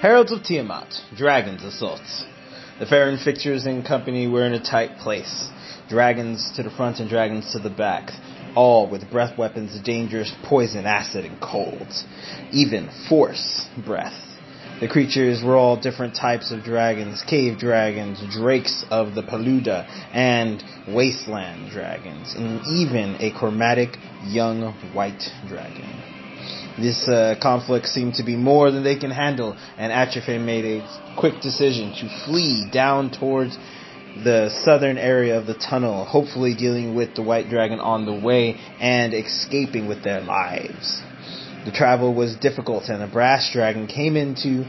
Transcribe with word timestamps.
Heralds 0.00 0.30
of 0.30 0.44
Tiamat, 0.44 0.94
Dragons 1.16 1.64
Assault. 1.64 2.00
The 2.78 2.86
Farron 2.86 3.18
fixers 3.18 3.66
and 3.66 3.84
company 3.84 4.28
were 4.28 4.46
in 4.46 4.52
a 4.52 4.62
tight 4.62 4.98
place. 4.98 5.48
Dragons 5.88 6.52
to 6.54 6.62
the 6.62 6.70
front 6.70 7.00
and 7.00 7.10
dragons 7.10 7.50
to 7.50 7.58
the 7.58 7.68
back. 7.68 8.12
All 8.54 8.88
with 8.88 9.10
breath 9.10 9.36
weapons, 9.36 9.76
dangerous 9.82 10.32
poison, 10.44 10.86
acid, 10.86 11.24
and 11.24 11.40
cold. 11.40 11.88
Even 12.52 12.88
force 13.08 13.66
breath. 13.84 14.14
The 14.78 14.86
creatures 14.86 15.42
were 15.42 15.56
all 15.56 15.76
different 15.80 16.14
types 16.14 16.52
of 16.52 16.62
dragons, 16.62 17.24
cave 17.28 17.58
dragons, 17.58 18.22
drakes 18.32 18.84
of 18.92 19.16
the 19.16 19.22
Paluda, 19.24 19.84
and 20.12 20.62
wasteland 20.94 21.72
dragons, 21.72 22.36
and 22.36 22.64
even 22.68 23.16
a 23.18 23.36
chromatic 23.36 23.96
young 24.22 24.74
white 24.94 25.28
dragon. 25.48 26.17
This 26.80 27.08
uh, 27.08 27.34
conflict 27.42 27.86
seemed 27.86 28.14
to 28.14 28.22
be 28.22 28.36
more 28.36 28.70
than 28.70 28.84
they 28.84 28.96
can 28.96 29.10
handle, 29.10 29.56
and 29.76 29.92
Atrophy 29.92 30.38
made 30.38 30.64
a 30.64 31.16
quick 31.18 31.40
decision 31.40 31.92
to 31.94 32.24
flee 32.24 32.68
down 32.72 33.10
towards 33.10 33.58
the 34.22 34.50
southern 34.64 34.96
area 34.96 35.38
of 35.38 35.46
the 35.46 35.54
tunnel, 35.54 36.04
hopefully 36.04 36.54
dealing 36.54 36.94
with 36.94 37.16
the 37.16 37.22
white 37.22 37.48
dragon 37.48 37.80
on 37.80 38.06
the 38.06 38.14
way 38.14 38.54
and 38.80 39.12
escaping 39.12 39.88
with 39.88 40.04
their 40.04 40.20
lives. 40.20 41.02
The 41.64 41.72
travel 41.72 42.14
was 42.14 42.36
difficult, 42.36 42.84
and 42.88 43.02
the 43.02 43.12
brass 43.12 43.50
dragon 43.52 43.88
came 43.88 44.16
in 44.16 44.36
to 44.42 44.64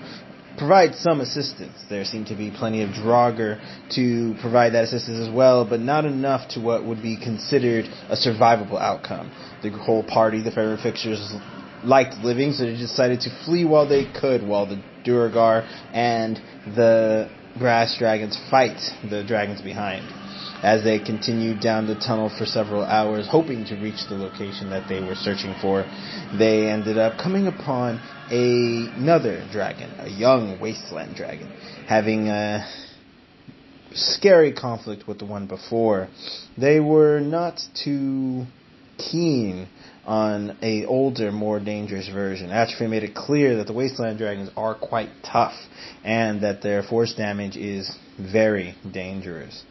provide 0.58 0.96
some 0.96 1.22
assistance. 1.22 1.78
There 1.90 2.04
seemed 2.06 2.28
to 2.28 2.36
be 2.36 2.52
plenty 2.52 2.82
of 2.82 2.90
Duergar 2.90 3.62
to 3.92 4.36
provide 4.42 4.74
that 4.74 4.86
assistance 4.86 5.20
as 5.20 5.34
well, 5.34 5.64
but 5.64 5.80
not 5.80 6.06
enough 6.06 6.50
to 6.50 6.60
what 6.60 6.84
would 6.84 7.04
be 7.04 7.18
considered 7.18 7.86
a 8.10 8.16
survivable 8.16 8.80
outcome. 8.80 9.32
The 9.62 9.70
whole 9.70 10.04
party, 10.04 10.42
the 10.42 10.52
Farron 10.52 10.80
fixers, 10.82 11.34
liked 11.84 12.16
living, 12.24 12.54
so 12.54 12.66
they 12.66 12.78
decided 12.78 13.22
to 13.22 13.30
flee 13.46 13.66
while 13.66 13.88
they 13.88 14.06
could, 14.20 14.46
while 14.46 14.66
the 14.66 14.82
Duergar 15.04 15.68
and 15.94 16.38
the 16.66 17.30
Brass 17.58 17.98
Dragons 17.98 18.40
fight 18.50 18.80
the 19.10 19.24
dragons 19.24 19.62
behind. 19.62 20.06
As 20.62 20.84
they 20.84 21.00
continued 21.00 21.62
down 21.62 21.88
the 21.88 21.96
tunnel 21.96 22.30
for 22.38 22.46
several 22.46 22.84
hours, 22.84 23.28
hoping 23.30 23.66
to 23.66 23.76
reach 23.76 24.08
the 24.10 24.16
location 24.16 24.70
that 24.72 24.90
they 24.90 25.00
were 25.00 25.16
searching 25.16 25.56
for, 25.62 25.84
they 26.38 26.68
ended 26.70 26.98
up 26.98 27.18
coming 27.18 27.48
upon 27.48 27.96
a, 28.30 28.92
another 28.98 29.48
dragon, 29.52 29.90
a 30.00 30.10
young 30.10 30.60
wasteland 30.60 31.16
dragon, 31.16 31.48
having 31.88 32.28
a 32.28 32.68
scary 33.94 34.54
conflict 34.54 35.08
with 35.08 35.20
the 35.20 35.26
one 35.26 35.48
before. 35.48 36.10
They 36.58 36.82
were 36.82 37.22
not 37.22 37.62
too 37.74 38.46
keen 38.98 39.70
on 40.10 40.58
a 40.64 40.86
older, 40.86 41.32
more 41.32 41.60
dangerous 41.60 42.10
version. 42.10 42.50
Atrophy 42.50 42.88
made 42.88 43.04
it 43.04 43.14
clear 43.14 43.58
that 43.58 43.68
the 43.68 43.74
Wasteland 43.74 44.18
Dragons 44.18 44.50
are 44.58 44.74
quite 44.74 45.10
tough 45.24 45.54
and 46.04 46.42
that 46.42 46.64
their 46.64 46.82
force 46.82 47.14
damage 47.14 47.56
is 47.56 47.96
very 48.20 48.76
dangerous. 48.92 49.64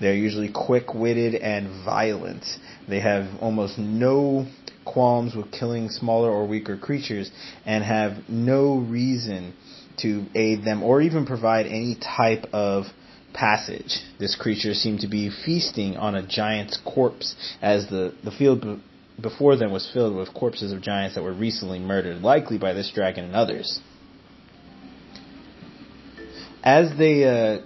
They're 0.00 0.14
usually 0.14 0.50
quick-witted 0.50 1.34
and 1.34 1.84
violent. 1.84 2.42
They 2.88 3.00
have 3.00 3.26
almost 3.42 3.78
no 3.78 4.46
qualms 4.86 5.36
with 5.36 5.52
killing 5.52 5.90
smaller 5.90 6.30
or 6.30 6.48
weaker 6.48 6.78
creatures 6.78 7.30
and 7.66 7.84
have 7.84 8.14
no 8.30 8.78
reason 8.78 9.52
to 9.98 10.24
aid 10.34 10.64
them 10.64 10.82
or 10.82 11.02
even 11.02 11.26
provide 11.26 11.66
any 11.66 11.98
type 12.00 12.46
of 12.54 12.86
passage. 13.34 14.00
This 14.18 14.36
creature 14.36 14.72
seemed 14.72 15.00
to 15.00 15.08
be 15.08 15.30
feasting 15.44 15.98
on 15.98 16.14
a 16.14 16.26
giant's 16.26 16.78
corpse 16.82 17.36
as 17.60 17.90
the, 17.90 18.14
the 18.24 18.30
field 18.30 18.80
before 19.20 19.56
them 19.56 19.72
was 19.72 19.88
filled 19.92 20.16
with 20.16 20.32
corpses 20.34 20.72
of 20.72 20.80
giants 20.80 21.14
that 21.14 21.22
were 21.22 21.32
recently 21.32 21.78
murdered, 21.78 22.22
likely 22.22 22.58
by 22.58 22.72
this 22.72 22.90
dragon 22.94 23.24
and 23.24 23.36
others. 23.36 23.80
As 26.62 26.96
they 26.96 27.24
uh, 27.24 27.60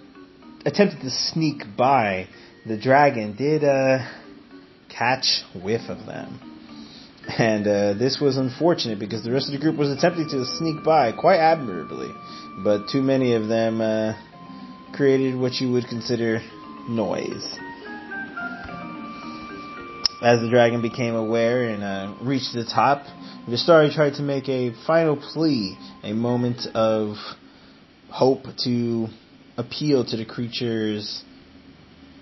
attempted 0.65 1.01
to 1.01 1.11
sneak 1.11 1.63
by, 1.77 2.29
the 2.67 2.79
dragon 2.79 3.37
did 3.37 3.63
uh, 3.63 3.99
catch 4.89 5.43
whiff 5.63 5.89
of 5.89 6.07
them. 6.07 6.41
And 7.39 7.67
uh, 7.67 7.95
this 7.95 8.19
was 8.21 8.37
unfortunate 8.37 8.99
because 8.99 9.25
the 9.25 9.33
rest 9.33 9.49
of 9.49 9.53
the 9.53 9.59
group 9.59 9.77
was 9.77 9.91
attempting 9.91 10.29
to 10.31 10.45
sneak 10.59 10.85
by 10.85 11.13
quite 11.13 11.39
admirably, 11.39 12.09
but 12.63 12.89
too 12.91 13.03
many 13.03 13.35
of 13.35 13.49
them 13.49 13.81
uh, 13.81 14.15
created 14.95 15.37
what 15.37 15.55
you 15.55 15.73
would 15.73 15.87
consider 15.89 16.41
noise. 16.89 17.45
As 20.23 20.41
the 20.41 20.49
dragon 20.49 20.81
became 20.81 21.15
aware 21.15 21.69
and 21.69 21.83
uh, 21.83 22.15
reached 22.23 22.55
the 22.55 22.65
top, 22.65 23.05
Vistari 23.47 23.95
tried 23.95 24.15
to 24.15 24.23
make 24.23 24.49
a 24.49 24.73
final 24.87 25.17
plea, 25.17 25.77
a 26.03 26.15
moment 26.15 26.67
of 26.75 27.17
hope 28.09 28.45
to 28.65 29.09
appeal 29.59 30.07
to 30.07 30.17
the 30.17 30.25
creature's 30.25 31.23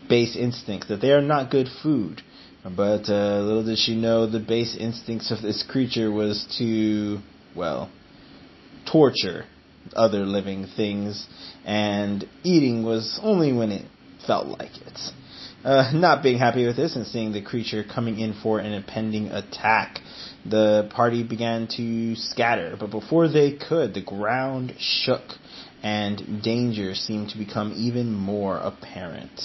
base 0.08 0.36
instincts 0.36 0.88
that 0.88 1.00
they 1.00 1.12
are 1.12 1.22
not 1.22 1.52
good 1.52 1.68
food. 1.82 2.20
But 2.64 3.08
uh, 3.08 3.40
little 3.40 3.64
did 3.64 3.78
she 3.78 3.94
know 3.94 4.26
the 4.26 4.40
base 4.40 4.76
instincts 4.78 5.30
of 5.30 5.40
this 5.40 5.62
creature 5.62 6.10
was 6.10 6.46
to, 6.58 7.18
well, 7.54 7.92
torture 8.90 9.44
other 9.94 10.24
living 10.24 10.66
things, 10.74 11.28
and 11.64 12.26
eating 12.42 12.84
was 12.84 13.20
only 13.22 13.52
when 13.52 13.70
it 13.70 13.86
felt 14.26 14.46
like 14.46 14.76
it. 14.78 14.98
Uh, 15.64 15.90
not 15.94 16.22
being 16.22 16.38
happy 16.38 16.66
with 16.66 16.76
this 16.76 16.94
and 16.94 17.06
seeing 17.06 17.32
the 17.32 17.40
creature 17.40 17.82
coming 17.82 18.20
in 18.20 18.34
for 18.42 18.58
an 18.58 18.72
impending 18.74 19.28
attack, 19.28 19.98
the 20.44 20.90
party 20.94 21.22
began 21.22 21.66
to 21.66 22.14
scatter. 22.16 22.76
But 22.78 22.90
before 22.90 23.28
they 23.28 23.52
could, 23.52 23.94
the 23.94 24.02
ground 24.02 24.74
shook 24.78 25.22
and 25.82 26.42
danger 26.42 26.94
seemed 26.94 27.30
to 27.30 27.38
become 27.38 27.72
even 27.76 28.12
more 28.12 28.58
apparent. 28.58 29.40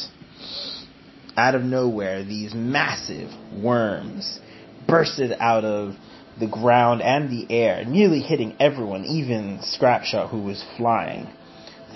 Out 1.38 1.56
of 1.56 1.63
nowhere, 1.63 2.25
these 2.25 2.53
massive 2.53 3.31
worms 3.53 4.41
bursted 4.88 5.31
out 5.40 5.63
of 5.63 5.96
the 6.38 6.47
ground 6.47 7.01
and 7.01 7.30
the 7.30 7.53
air, 7.53 7.86
nearly 7.86 8.19
hitting 8.19 8.56
everyone, 8.59 9.06
even 9.06 9.59
Scrapshot 9.59 10.30
who 10.31 10.41
was 10.41 10.63
flying. 10.75 11.28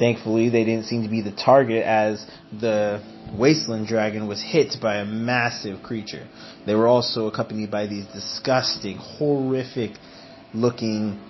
Thankfully, 0.03 0.50
they 0.50 0.66
didn't 0.66 0.88
seem 0.88 1.03
to 1.03 1.08
be 1.08 1.22
the 1.22 1.31
target 1.31 1.81
as 1.81 2.25
the 2.52 3.02
Wasteland 3.40 3.88
Dragon 3.88 4.28
was 4.28 4.44
hit 4.44 4.75
by 4.81 4.97
a 4.97 5.06
massive 5.06 5.81
creature. 5.81 6.28
They 6.66 6.75
were 6.75 6.88
also 6.88 7.28
accompanied 7.28 7.72
by 7.72 7.88
these 7.88 8.06
disgusting, 8.08 8.97
horrific 8.97 9.92
looking 10.53 11.22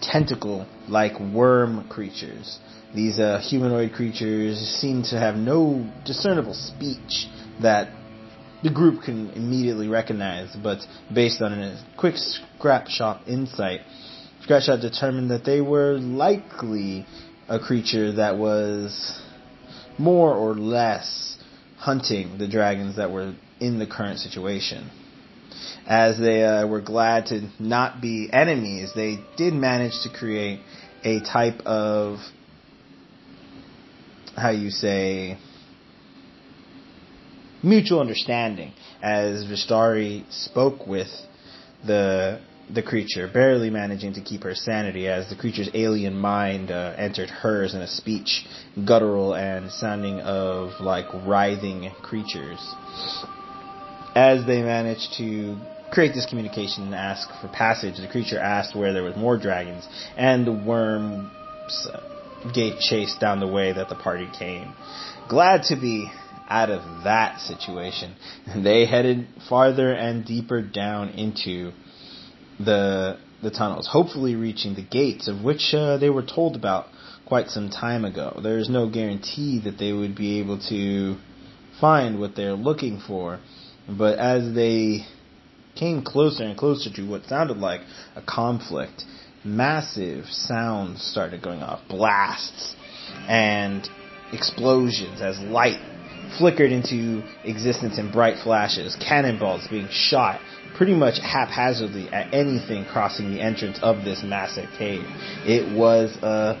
tentacle 0.00 0.66
like 0.88 1.20
worm 1.20 1.86
creatures. 1.90 2.58
These 2.94 3.18
uh, 3.18 3.38
humanoid 3.46 3.92
creatures 3.92 4.56
seem 4.80 5.02
to 5.10 5.18
have 5.18 5.34
no 5.34 5.86
discernible 6.06 6.54
speech 6.54 7.26
that 7.60 7.90
the 8.62 8.70
group 8.70 9.02
can 9.02 9.28
immediately 9.32 9.88
recognize, 9.88 10.56
but 10.62 10.78
based 11.14 11.42
on 11.42 11.52
a 11.52 11.84
quick 11.98 12.14
Scrapshot 12.14 13.28
insight, 13.28 13.80
Scrapshot 14.48 14.80
determined 14.80 15.30
that 15.30 15.44
they 15.44 15.60
were 15.60 15.98
likely 15.98 17.04
a 17.52 17.58
creature 17.58 18.12
that 18.12 18.38
was 18.38 19.20
more 19.98 20.34
or 20.34 20.54
less 20.54 21.36
hunting 21.76 22.38
the 22.38 22.48
dragons 22.48 22.96
that 22.96 23.10
were 23.10 23.34
in 23.60 23.78
the 23.78 23.86
current 23.86 24.18
situation. 24.18 24.90
As 25.86 26.18
they 26.18 26.42
uh, 26.42 26.66
were 26.66 26.80
glad 26.80 27.26
to 27.26 27.50
not 27.60 28.00
be 28.00 28.30
enemies, 28.32 28.92
they 28.94 29.18
did 29.36 29.52
manage 29.52 29.92
to 30.04 30.08
create 30.08 30.60
a 31.04 31.20
type 31.20 31.60
of 31.66 32.20
how 34.34 34.50
you 34.50 34.70
say 34.70 35.36
mutual 37.62 38.00
understanding 38.00 38.72
as 39.02 39.44
Vistari 39.44 40.24
spoke 40.32 40.86
with 40.86 41.10
the 41.86 42.40
the 42.70 42.82
creature, 42.82 43.28
barely 43.32 43.70
managing 43.70 44.14
to 44.14 44.20
keep 44.20 44.42
her 44.42 44.54
sanity 44.54 45.08
as 45.08 45.28
the 45.28 45.36
creature's 45.36 45.68
alien 45.74 46.14
mind 46.14 46.70
uh, 46.70 46.94
entered 46.96 47.28
hers 47.28 47.74
in 47.74 47.80
a 47.80 47.86
speech 47.86 48.46
guttural 48.86 49.34
and 49.34 49.70
sounding 49.70 50.20
of 50.20 50.80
like 50.80 51.06
writhing 51.26 51.90
creatures. 52.02 52.58
As 54.14 54.46
they 54.46 54.62
managed 54.62 55.14
to 55.18 55.58
create 55.92 56.14
this 56.14 56.26
communication 56.26 56.84
and 56.84 56.94
ask 56.94 57.28
for 57.40 57.48
passage, 57.48 57.96
the 57.98 58.08
creature 58.08 58.38
asked 58.38 58.74
where 58.74 58.92
there 58.92 59.02
was 59.02 59.16
more 59.16 59.36
dragons, 59.36 59.86
and 60.16 60.46
the 60.46 60.52
worm 60.52 61.30
gave 62.54 62.78
chase 62.78 63.14
down 63.20 63.40
the 63.40 63.46
way 63.46 63.72
that 63.72 63.88
the 63.88 63.94
party 63.94 64.28
came. 64.38 64.74
Glad 65.28 65.64
to 65.64 65.76
be 65.76 66.10
out 66.48 66.70
of 66.70 67.04
that 67.04 67.40
situation, 67.40 68.14
they 68.62 68.86
headed 68.86 69.28
farther 69.48 69.92
and 69.92 70.24
deeper 70.24 70.62
down 70.62 71.10
into 71.10 71.72
the 72.58 73.18
the 73.42 73.50
tunnels, 73.50 73.88
hopefully 73.90 74.36
reaching 74.36 74.74
the 74.74 74.82
gates 74.82 75.26
of 75.26 75.42
which 75.42 75.74
uh, 75.74 75.96
they 75.96 76.08
were 76.08 76.22
told 76.22 76.54
about 76.54 76.86
quite 77.26 77.48
some 77.48 77.70
time 77.70 78.04
ago. 78.04 78.38
There 78.42 78.58
is 78.58 78.68
no 78.68 78.88
guarantee 78.88 79.60
that 79.64 79.78
they 79.78 79.92
would 79.92 80.14
be 80.14 80.38
able 80.38 80.60
to 80.68 81.16
find 81.80 82.20
what 82.20 82.36
they're 82.36 82.54
looking 82.54 83.00
for, 83.04 83.40
but 83.88 84.18
as 84.18 84.54
they 84.54 85.06
came 85.74 86.02
closer 86.02 86.44
and 86.44 86.56
closer 86.56 86.90
to 86.90 87.02
what 87.02 87.24
sounded 87.24 87.56
like 87.56 87.80
a 88.14 88.22
conflict, 88.22 89.02
massive 89.44 90.26
sounds 90.26 91.02
started 91.02 91.42
going 91.42 91.62
off, 91.62 91.80
blasts 91.88 92.76
and 93.28 93.88
explosions 94.32 95.20
as 95.20 95.38
light 95.40 95.80
flickered 96.38 96.70
into 96.70 97.22
existence 97.44 97.98
in 97.98 98.10
bright 98.10 98.38
flashes, 98.42 98.96
cannonballs 98.96 99.66
being 99.68 99.88
shot 99.90 100.40
pretty 100.76 100.94
much 100.94 101.18
haphazardly 101.18 102.08
at 102.08 102.32
anything 102.32 102.84
crossing 102.84 103.32
the 103.32 103.40
entrance 103.40 103.78
of 103.82 104.04
this 104.04 104.22
massive 104.24 104.68
cave. 104.78 105.04
It 105.46 105.76
was 105.76 106.16
a 106.22 106.60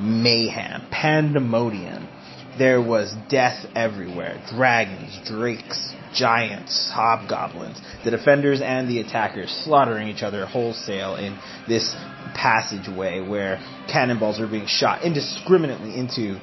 mayhem, 0.00 0.86
pandemonium. 0.90 2.08
There 2.58 2.80
was 2.80 3.14
death 3.28 3.66
everywhere. 3.74 4.42
Dragons, 4.50 5.18
drakes, 5.26 5.94
giants, 6.14 6.90
hobgoblins, 6.92 7.80
the 8.04 8.10
defenders 8.10 8.60
and 8.62 8.88
the 8.88 9.00
attackers 9.00 9.50
slaughtering 9.64 10.08
each 10.08 10.22
other 10.22 10.46
wholesale 10.46 11.16
in 11.16 11.38
this 11.68 11.94
passageway 12.34 13.20
where 13.20 13.58
cannonballs 13.90 14.40
were 14.40 14.46
being 14.46 14.66
shot 14.66 15.02
indiscriminately 15.02 15.96
into 15.96 16.40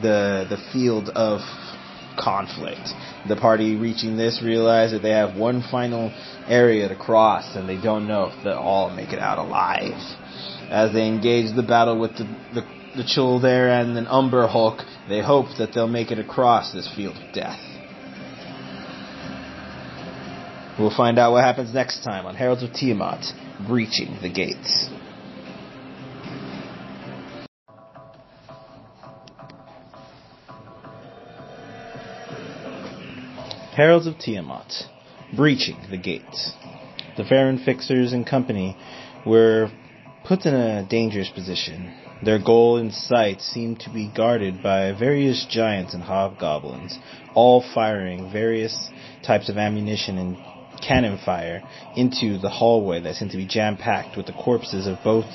the 0.00 0.46
the 0.48 0.58
field 0.72 1.08
of 1.10 1.40
conflict. 2.18 2.88
The 3.28 3.36
party 3.36 3.76
reaching 3.76 4.16
this 4.16 4.42
realize 4.42 4.92
that 4.92 5.02
they 5.02 5.10
have 5.10 5.36
one 5.36 5.62
final 5.70 6.12
area 6.46 6.88
to 6.88 6.96
cross 6.96 7.56
and 7.56 7.68
they 7.68 7.80
don't 7.80 8.06
know 8.06 8.24
if 8.24 8.44
they'll 8.44 8.54
all 8.54 8.90
make 8.90 9.12
it 9.12 9.18
out 9.18 9.38
alive. 9.38 9.94
As 10.70 10.92
they 10.92 11.06
engage 11.06 11.54
the 11.54 11.62
battle 11.62 11.98
with 11.98 12.12
the, 12.12 12.24
the, 12.54 12.62
the 12.96 13.40
there 13.40 13.70
and 13.70 13.96
an 13.96 14.06
Umber 14.06 14.46
Hulk, 14.46 14.80
they 15.08 15.22
hope 15.22 15.46
that 15.58 15.70
they'll 15.74 15.88
make 15.88 16.10
it 16.10 16.18
across 16.18 16.72
this 16.72 16.90
field 16.94 17.16
of 17.16 17.32
death. 17.32 17.60
We'll 20.78 20.96
find 20.96 21.18
out 21.18 21.32
what 21.32 21.42
happens 21.42 21.74
next 21.74 22.04
time 22.04 22.24
on 22.26 22.36
Heralds 22.36 22.62
of 22.62 22.72
Tiamat, 22.72 23.24
Breaching 23.66 24.18
the 24.22 24.28
Gates. 24.28 24.88
Heralds 33.78 34.08
of 34.08 34.18
Tiamat, 34.18 34.72
breaching 35.36 35.78
the 35.88 35.96
gates. 35.96 36.52
The 37.16 37.22
Farron 37.22 37.58
Fixers 37.64 38.12
and 38.12 38.26
company 38.26 38.76
were 39.24 39.70
put 40.24 40.46
in 40.46 40.52
a 40.52 40.84
dangerous 40.84 41.28
position. 41.28 41.94
Their 42.24 42.40
goal 42.40 42.78
in 42.78 42.90
sight 42.90 43.40
seemed 43.40 43.78
to 43.82 43.90
be 43.90 44.10
guarded 44.12 44.64
by 44.64 44.90
various 44.98 45.46
giants 45.48 45.94
and 45.94 46.02
hobgoblins, 46.02 46.98
all 47.36 47.64
firing 47.72 48.32
various 48.32 48.90
types 49.24 49.48
of 49.48 49.58
ammunition 49.58 50.18
and 50.18 50.36
cannon 50.82 51.20
fire 51.24 51.62
into 51.94 52.36
the 52.38 52.50
hallway 52.50 53.00
that 53.02 53.14
seemed 53.14 53.30
to 53.30 53.36
be 53.36 53.46
jam 53.46 53.76
packed 53.76 54.16
with 54.16 54.26
the 54.26 54.32
corpses 54.32 54.88
of 54.88 54.98
both 55.04 55.26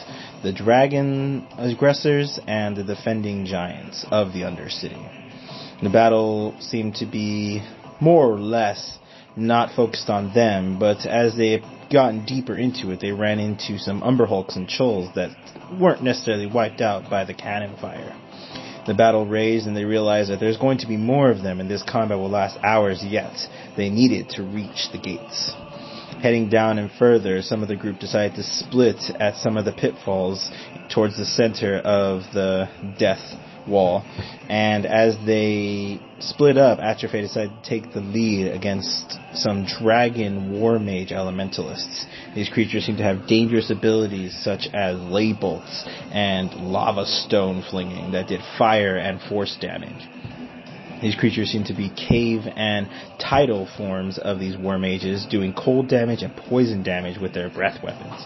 the 0.44 0.52
dragon 0.52 1.48
aggressors 1.58 2.42
and 2.46 2.76
the 2.76 2.84
defending 2.84 3.46
giants 3.46 4.06
of 4.12 4.34
the 4.34 4.42
Undercity. 4.42 5.82
The 5.82 5.90
battle 5.90 6.58
seemed 6.60 6.96
to 6.96 7.06
be 7.06 7.64
more 8.04 8.28
or 8.32 8.40
less 8.40 9.00
not 9.36 9.76
focused 9.76 10.10
on 10.10 10.34
them, 10.34 10.78
but 10.78 11.06
as 11.06 11.36
they 11.36 11.52
had 11.52 11.64
gotten 11.92 12.26
deeper 12.26 12.56
into 12.56 12.92
it, 12.92 13.00
they 13.00 13.12
ran 13.12 13.40
into 13.40 13.80
some 13.80 14.02
Umberhulks 14.02 14.56
and 14.56 14.68
Chuuls 14.68 15.14
that 15.16 15.32
weren't 15.80 16.04
necessarily 16.04 16.46
wiped 16.46 16.82
out 16.82 17.10
by 17.10 17.24
the 17.24 17.34
cannon 17.34 17.76
fire. 17.80 18.14
The 18.86 18.94
battle 18.94 19.26
raised 19.26 19.66
and 19.66 19.76
they 19.76 19.86
realized 19.86 20.30
that 20.30 20.42
there's 20.42 20.58
going 20.58 20.80
to 20.80 20.88
be 20.88 20.98
more 20.98 21.32
of 21.32 21.42
them 21.42 21.62
and 21.62 21.70
this 21.70 21.84
combat 21.84 22.18
will 22.18 22.30
last 22.30 22.60
hours 22.62 23.04
yet. 23.04 23.34
They 23.78 23.90
needed 23.90 24.30
to 24.32 24.44
reach 24.44 24.90
the 24.92 25.00
gates. 25.00 25.54
Heading 26.22 26.50
down 26.50 26.78
and 26.78 26.92
further, 26.92 27.42
some 27.42 27.64
of 27.64 27.70
the 27.70 27.76
group 27.76 28.00
decided 28.00 28.36
to 28.36 28.44
split 28.44 29.02
at 29.20 29.38
some 29.38 29.58
of 29.58 29.66
the 29.66 29.72
pitfalls 29.72 30.52
towards 30.94 31.18
the 31.18 31.26
center 31.26 31.78
of 31.78 32.24
the 32.34 32.68
death 33.00 33.24
wall. 33.68 34.04
And 34.50 34.86
as 34.86 35.18
they 35.26 36.00
split 36.20 36.58
up, 36.58 36.80
Atrophy 36.80 37.22
decided 37.22 37.52
to 37.64 37.70
take 37.70 37.94
the 37.94 38.02
lead 38.02 38.52
against 38.52 39.18
some 39.34 39.66
dragon 39.66 40.52
war 40.52 40.80
mage 40.80 41.10
elementalists. 41.10 42.06
These 42.36 42.50
creatures 42.50 42.86
seem 42.86 42.98
to 42.98 43.04
have 43.04 43.28
dangerous 43.28 43.70
abilities 43.70 44.38
such 44.44 44.68
as 44.74 45.00
ley 45.00 45.34
bolts 45.34 45.84
and 46.12 46.54
lava 46.54 47.06
stone 47.06 47.64
flinging 47.70 48.12
that 48.12 48.28
did 48.28 48.42
fire 48.58 48.98
and 48.98 49.22
force 49.22 49.58
damage. 49.60 50.08
These 51.04 51.16
creatures 51.16 51.52
seem 51.52 51.66
to 51.66 51.74
be 51.74 51.90
cave 51.90 52.48
and 52.56 52.88
tidal 53.20 53.68
forms 53.78 54.18
of 54.18 54.40
these 54.40 54.56
war 54.56 54.80
mages, 54.80 55.26
doing 55.30 55.54
cold 55.54 55.90
damage 55.90 56.22
and 56.22 56.34
poison 56.34 56.82
damage 56.82 57.20
with 57.20 57.34
their 57.34 57.50
breath 57.50 57.84
weapons. 57.84 58.26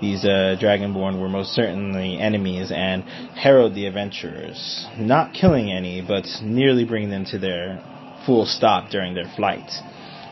These 0.00 0.24
uh, 0.24 0.56
Dragonborn 0.60 1.20
were 1.20 1.28
most 1.28 1.52
certainly 1.52 2.18
enemies 2.18 2.72
and 2.74 3.04
harrowed 3.04 3.76
the 3.76 3.86
adventurers, 3.86 4.86
not 4.98 5.34
killing 5.34 5.70
any, 5.70 6.02
but 6.02 6.26
nearly 6.42 6.84
bringing 6.84 7.10
them 7.10 7.26
to 7.26 7.38
their 7.38 7.80
full 8.26 8.44
stop 8.44 8.90
during 8.90 9.14
their 9.14 9.32
flight. 9.36 9.70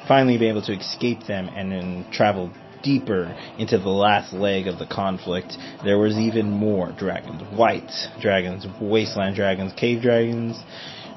Finally, 0.08 0.38
be 0.38 0.49
able 0.49 0.62
to 0.62 0.76
escape 0.76 1.20
them 1.29 1.49
and 1.49 1.70
then 1.70 2.06
travel 2.11 2.52
deeper 2.82 3.35
into 3.56 3.79
the 3.79 3.88
last 3.88 4.32
leg 4.32 4.67
of 4.67 4.81
the 4.81 4.87
conflict, 4.87 5.56
there 5.85 5.99
was 5.99 6.19
even 6.19 6.50
more 6.50 6.93
dragons. 6.93 7.41
White 7.56 7.91
dragons, 8.20 8.67
wasteland 8.81 9.37
dragons, 9.37 9.73
cave 9.75 10.02
dragons, 10.02 10.61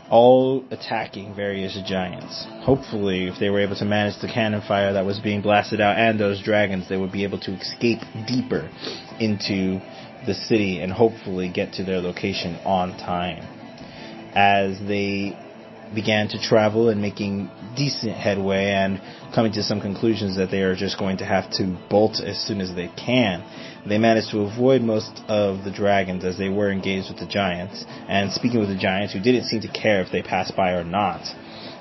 all 0.09 0.63
attacking 0.71 1.35
various 1.35 1.77
giants. 1.85 2.45
Hopefully, 2.61 3.27
if 3.27 3.39
they 3.39 3.49
were 3.49 3.59
able 3.59 3.75
to 3.75 3.85
manage 3.85 4.19
the 4.21 4.27
cannon 4.27 4.61
fire 4.67 4.93
that 4.93 5.05
was 5.05 5.19
being 5.19 5.41
blasted 5.41 5.81
out 5.81 5.97
and 5.97 6.19
those 6.19 6.41
dragons, 6.41 6.87
they 6.89 6.97
would 6.97 7.11
be 7.11 7.23
able 7.23 7.39
to 7.39 7.51
escape 7.53 7.99
deeper 8.27 8.69
into 9.19 9.79
the 10.25 10.33
city 10.33 10.79
and 10.79 10.91
hopefully 10.91 11.51
get 11.51 11.73
to 11.73 11.83
their 11.83 11.99
location 11.99 12.57
on 12.65 12.97
time. 12.97 13.43
As 14.35 14.79
they 14.87 15.35
began 15.93 16.27
to 16.29 16.39
travel 16.39 16.89
and 16.89 17.01
making 17.01 17.49
decent 17.75 18.13
headway 18.13 18.71
and 18.71 19.01
coming 19.33 19.51
to 19.53 19.63
some 19.63 19.81
conclusions 19.81 20.37
that 20.37 20.49
they 20.51 20.61
are 20.61 20.75
just 20.75 20.97
going 20.97 21.17
to 21.17 21.25
have 21.25 21.49
to 21.51 21.77
bolt 21.89 22.19
as 22.19 22.39
soon 22.39 22.61
as 22.61 22.73
they 22.75 22.89
can. 22.97 23.43
They 23.87 23.97
managed 23.97 24.31
to 24.31 24.41
avoid 24.41 24.81
most 24.81 25.11
of 25.27 25.63
the 25.63 25.71
dragons 25.71 26.25
as 26.25 26.37
they 26.37 26.49
were 26.49 26.71
engaged 26.71 27.09
with 27.09 27.19
the 27.19 27.27
giants, 27.27 27.85
and 28.07 28.31
speaking 28.31 28.59
with 28.59 28.69
the 28.69 28.77
giants 28.77 29.13
who 29.13 29.19
didn't 29.19 29.45
seem 29.45 29.61
to 29.61 29.67
care 29.67 30.01
if 30.01 30.11
they 30.11 30.21
passed 30.21 30.55
by 30.55 30.71
or 30.71 30.83
not, 30.83 31.21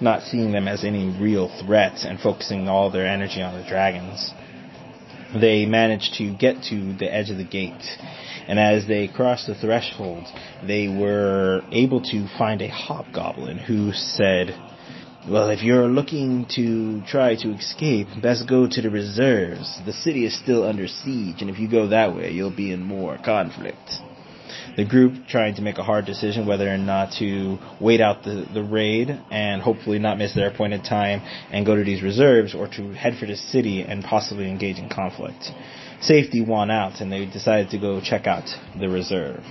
not 0.01 0.23
seeing 0.23 0.53
them 0.53 0.69
as 0.69 0.85
any 0.85 1.17
real 1.21 1.49
threat 1.65 2.05
and 2.05 2.21
focusing 2.21 2.69
all 2.69 2.91
their 2.91 3.07
energy 3.07 3.43
on 3.43 3.61
the 3.61 3.69
dragons. 3.69 4.33
They 5.35 5.67
managed 5.67 6.15
to 6.19 6.35
get 6.37 6.63
to 6.65 6.95
the 6.95 7.13
edge 7.13 7.31
of 7.31 7.37
the 7.37 7.45
gate 7.45 7.85
and 8.49 8.61
as 8.61 8.87
they 8.87 9.09
crossed 9.09 9.49
the 9.49 9.55
threshold, 9.55 10.25
they 10.67 10.89
were 10.89 11.63
able 11.73 12.01
to 12.03 12.29
find 12.39 12.63
a 12.63 12.69
hobgoblin 12.69 13.59
who 13.59 13.93
said, 13.93 14.55
well, 15.29 15.51
if 15.51 15.63
you're 15.63 15.89
looking 15.89 16.47
to 16.55 17.03
try 17.03 17.35
to 17.35 17.51
escape, 17.51 18.07
best 18.23 18.49
go 18.49 18.69
to 18.69 18.81
the 18.81 18.91
reserves. 18.91 19.81
The 19.85 19.93
city 19.93 20.25
is 20.25 20.39
still 20.39 20.63
under 20.63 20.87
siege, 20.87 21.41
and 21.41 21.51
if 21.51 21.59
you 21.59 21.69
go 21.69 21.89
that 21.89 22.15
way, 22.15 22.31
you'll 22.31 22.55
be 22.55 22.71
in 22.71 22.83
more 22.83 23.19
conflict. 23.19 23.91
The 24.77 24.85
group 24.85 25.27
trying 25.29 25.55
to 25.57 25.63
make 25.63 25.79
a 25.79 25.83
hard 25.83 26.07
decision 26.07 26.47
whether 26.47 26.69
or 26.73 26.79
not 26.79 27.13
to 27.19 27.59
wait 27.81 28.01
out 28.01 28.25
the, 28.25 28.47
the 28.53 28.63
raid 28.63 29.11
and 29.31 29.63
hopefully 29.63 29.99
not 29.99 30.19
miss 30.19 30.35
their 30.35 30.49
appointed 30.49 30.85
time 30.85 31.23
and 31.51 31.65
go 31.65 31.77
to 31.77 31.85
these 31.85 32.03
reserves 32.03 32.55
or 32.55 32.69
to 32.69 32.93
head 32.93 33.17
for 33.19 33.27
the 33.27 33.37
city 33.37 33.83
and 33.83 34.05
possibly 34.05 34.49
engage 34.51 34.79
in 34.79 34.89
conflict 34.89 35.51
safety 36.01 36.41
won 36.41 36.71
out 36.71 37.01
and 37.01 37.13
they 37.13 37.27
decided 37.27 37.71
to 37.71 37.79
go 37.79 38.01
check 38.01 38.27
out 38.27 38.45
the 38.79 38.89
reserve. 38.89 39.43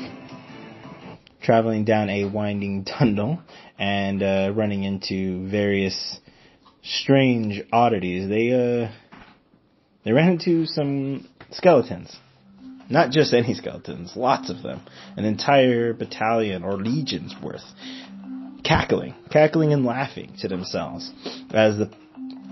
Traveling 1.41 1.85
down 1.85 2.09
a 2.09 2.25
winding 2.25 2.85
tunnel 2.99 3.41
and 3.77 4.23
uh, 4.23 4.51
running 4.55 4.83
into 4.83 5.47
various 5.49 6.19
strange 6.83 7.61
oddities, 7.71 8.29
they 8.29 8.51
uh, 8.51 8.91
they 10.03 10.11
ran 10.11 10.31
into 10.33 10.65
some 10.65 11.27
skeletons. 11.51 12.15
Not 12.89 13.11
just 13.11 13.33
any 13.33 13.53
skeletons, 13.53 14.13
lots 14.15 14.49
of 14.49 14.61
them. 14.61 14.81
An 15.17 15.25
entire 15.25 15.93
battalion 15.93 16.63
or 16.63 16.73
legion's 16.73 17.33
worth. 17.41 17.63
Cackling, 18.63 19.13
cackling 19.31 19.73
and 19.73 19.85
laughing 19.85 20.33
to 20.39 20.47
themselves 20.47 21.11
as 21.53 21.77
the 21.77 21.91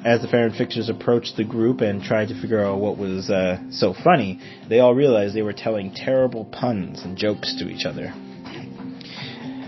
as 0.06 0.22
the 0.22 0.28
Farron 0.28 0.54
fixers 0.54 0.90
approached 0.90 1.38
the 1.38 1.46
group 1.46 1.80
and 1.80 2.04
tried 2.04 2.28
to 2.28 2.42
figure 2.42 2.64
out 2.64 2.80
what 2.80 2.98
was 2.98 3.30
uh, 3.30 3.58
so 3.72 3.94
funny, 3.94 4.40
they 4.68 4.80
all 4.80 4.94
realized 4.94 5.34
they 5.34 5.42
were 5.42 5.54
telling 5.54 5.94
terrible 5.94 6.44
puns 6.44 7.02
and 7.04 7.18
jokes 7.18 7.56
to 7.60 7.70
each 7.70 7.86
other. 7.86 8.08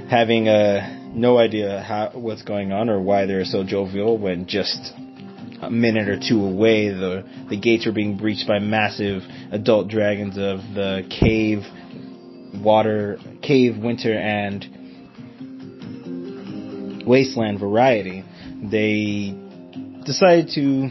Having 0.09 0.49
uh, 0.49 1.11
no 1.13 1.37
idea 1.37 1.81
how, 1.81 2.11
what's 2.13 2.43
going 2.43 2.73
on 2.73 2.89
or 2.89 2.99
why 2.99 3.25
they're 3.25 3.45
so 3.45 3.63
jovial 3.63 4.17
when 4.17 4.45
just 4.45 4.93
a 5.61 5.69
minute 5.69 6.09
or 6.09 6.19
two 6.19 6.45
away. 6.45 6.89
The 6.89 7.23
the 7.49 7.57
gates 7.59 7.85
were 7.85 7.91
being 7.91 8.17
breached 8.17 8.47
by 8.47 8.59
massive 8.59 9.23
adult 9.51 9.87
dragons 9.87 10.37
of 10.37 10.59
the 10.73 11.03
cave 11.09 11.63
water 12.63 13.17
cave 13.41 13.77
winter 13.77 14.13
and 14.13 14.65
wasteland 17.05 17.59
variety. 17.59 18.23
They 18.63 19.35
decided 20.05 20.49
to 20.55 20.89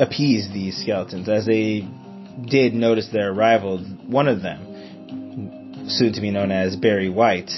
appease 0.00 0.48
these 0.52 0.80
skeletons 0.80 1.28
as 1.28 1.46
they 1.46 1.88
did 2.46 2.74
notice 2.74 3.08
their 3.12 3.32
arrival, 3.32 3.78
one 4.06 4.28
of 4.28 4.42
them, 4.42 5.86
soon 5.88 6.12
to 6.12 6.20
be 6.20 6.30
known 6.30 6.52
as 6.52 6.76
Barry 6.76 7.08
White, 7.08 7.50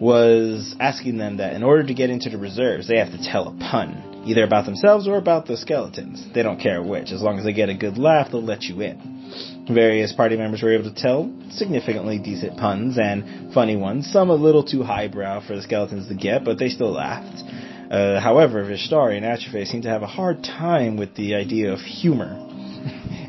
was 0.00 0.74
asking 0.80 1.18
them 1.18 1.36
that 1.36 1.54
in 1.54 1.62
order 1.62 1.86
to 1.86 1.94
get 1.94 2.10
into 2.10 2.30
the 2.30 2.38
reserves, 2.38 2.88
they 2.88 2.98
have 2.98 3.10
to 3.10 3.22
tell 3.22 3.48
a 3.48 3.52
pun, 3.58 4.11
either 4.24 4.44
about 4.44 4.64
themselves 4.64 5.08
or 5.08 5.16
about 5.16 5.46
the 5.46 5.56
skeletons. 5.56 6.26
They 6.34 6.42
don't 6.42 6.60
care 6.60 6.82
which. 6.82 7.10
As 7.10 7.22
long 7.22 7.38
as 7.38 7.44
they 7.44 7.52
get 7.52 7.68
a 7.68 7.74
good 7.74 7.98
laugh, 7.98 8.30
they'll 8.30 8.42
let 8.42 8.62
you 8.62 8.80
in. 8.80 9.66
Various 9.68 10.12
party 10.12 10.36
members 10.36 10.62
were 10.62 10.72
able 10.72 10.92
to 10.92 10.94
tell 10.94 11.32
significantly 11.50 12.18
decent 12.18 12.58
puns 12.58 12.98
and 12.98 13.52
funny 13.54 13.76
ones, 13.76 14.10
some 14.12 14.30
a 14.30 14.34
little 14.34 14.64
too 14.64 14.82
highbrow 14.82 15.46
for 15.46 15.56
the 15.56 15.62
skeletons 15.62 16.08
to 16.08 16.14
get, 16.14 16.44
but 16.44 16.58
they 16.58 16.68
still 16.68 16.92
laughed. 16.92 17.42
Uh, 17.90 18.20
however, 18.20 18.64
Vishtari 18.64 19.16
and 19.16 19.24
Atrophy 19.24 19.64
seemed 19.64 19.82
to 19.84 19.90
have 19.90 20.02
a 20.02 20.06
hard 20.06 20.42
time 20.42 20.96
with 20.96 21.14
the 21.14 21.34
idea 21.34 21.72
of 21.72 21.78
humor 21.80 22.51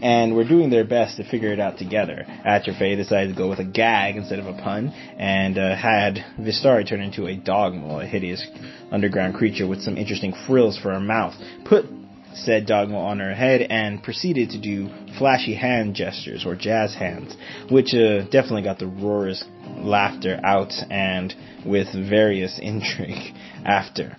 and 0.03 0.35
were 0.35 0.43
doing 0.43 0.69
their 0.69 0.83
best 0.83 1.15
to 1.15 1.23
figure 1.23 1.53
it 1.53 1.61
out 1.61 1.77
together. 1.77 2.25
Atrophy 2.43 2.97
decided 2.97 3.29
to 3.29 3.37
go 3.37 3.49
with 3.49 3.59
a 3.59 3.63
gag 3.63 4.17
instead 4.17 4.37
of 4.37 4.45
a 4.45 4.53
pun, 4.53 4.89
and 5.17 5.57
uh, 5.57 5.75
had 5.77 6.17
Vistari 6.37 6.87
turn 6.87 7.01
into 7.01 7.25
a 7.25 7.37
dogmo, 7.37 8.03
a 8.03 8.05
hideous 8.05 8.45
underground 8.91 9.33
creature 9.33 9.65
with 9.65 9.81
some 9.81 9.95
interesting 9.95 10.33
frills 10.45 10.77
for 10.77 10.91
a 10.91 10.99
mouth. 10.99 11.33
Put 11.63 11.85
said 12.33 12.65
dogma 12.65 12.97
on 12.97 13.19
her 13.19 13.33
head 13.33 13.61
and 13.61 14.03
proceeded 14.03 14.49
to 14.49 14.59
do 14.59 14.89
flashy 15.17 15.55
hand 15.55 15.95
gestures 15.95 16.45
or 16.45 16.55
jazz 16.55 16.93
hands, 16.93 17.37
which 17.71 17.93
uh, 17.93 18.23
definitely 18.25 18.63
got 18.63 18.79
the 18.79 18.87
roar's 18.87 19.45
laughter 19.77 20.37
out 20.43 20.73
and 20.89 21.33
with 21.65 21.87
various 21.93 22.59
intrigue 22.61 23.33
after. 23.63 24.17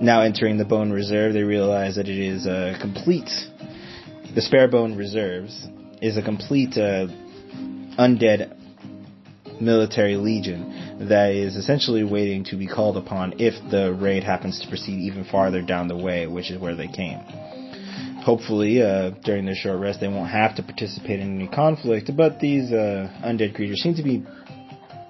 Now 0.00 0.20
entering 0.20 0.58
the 0.58 0.64
bone 0.64 0.92
reserve, 0.92 1.32
they 1.32 1.42
realize 1.42 1.96
that 1.96 2.06
it 2.06 2.18
is 2.18 2.46
a 2.46 2.76
complete 2.80 3.30
the 4.36 4.42
Sparebone 4.42 4.98
Reserves 4.98 5.66
is 6.02 6.18
a 6.18 6.22
complete 6.22 6.76
uh, 6.76 7.06
undead 7.98 8.54
military 9.62 10.16
legion 10.16 11.08
that 11.08 11.30
is 11.30 11.56
essentially 11.56 12.04
waiting 12.04 12.44
to 12.44 12.56
be 12.56 12.66
called 12.66 12.98
upon 12.98 13.40
if 13.40 13.54
the 13.70 13.94
raid 13.94 14.22
happens 14.22 14.60
to 14.60 14.68
proceed 14.68 15.00
even 15.00 15.24
farther 15.24 15.62
down 15.62 15.88
the 15.88 15.96
way, 15.96 16.26
which 16.26 16.50
is 16.50 16.60
where 16.60 16.76
they 16.76 16.86
came. 16.86 17.18
Hopefully, 18.20 18.82
uh, 18.82 19.12
during 19.24 19.46
their 19.46 19.54
short 19.54 19.80
rest, 19.80 20.00
they 20.00 20.08
won't 20.08 20.28
have 20.28 20.54
to 20.56 20.62
participate 20.62 21.18
in 21.18 21.40
any 21.40 21.48
conflict, 21.48 22.14
but 22.14 22.38
these 22.38 22.70
uh, 22.72 23.10
undead 23.24 23.54
creatures 23.54 23.80
seem 23.80 23.94
to 23.94 24.02
be 24.02 24.22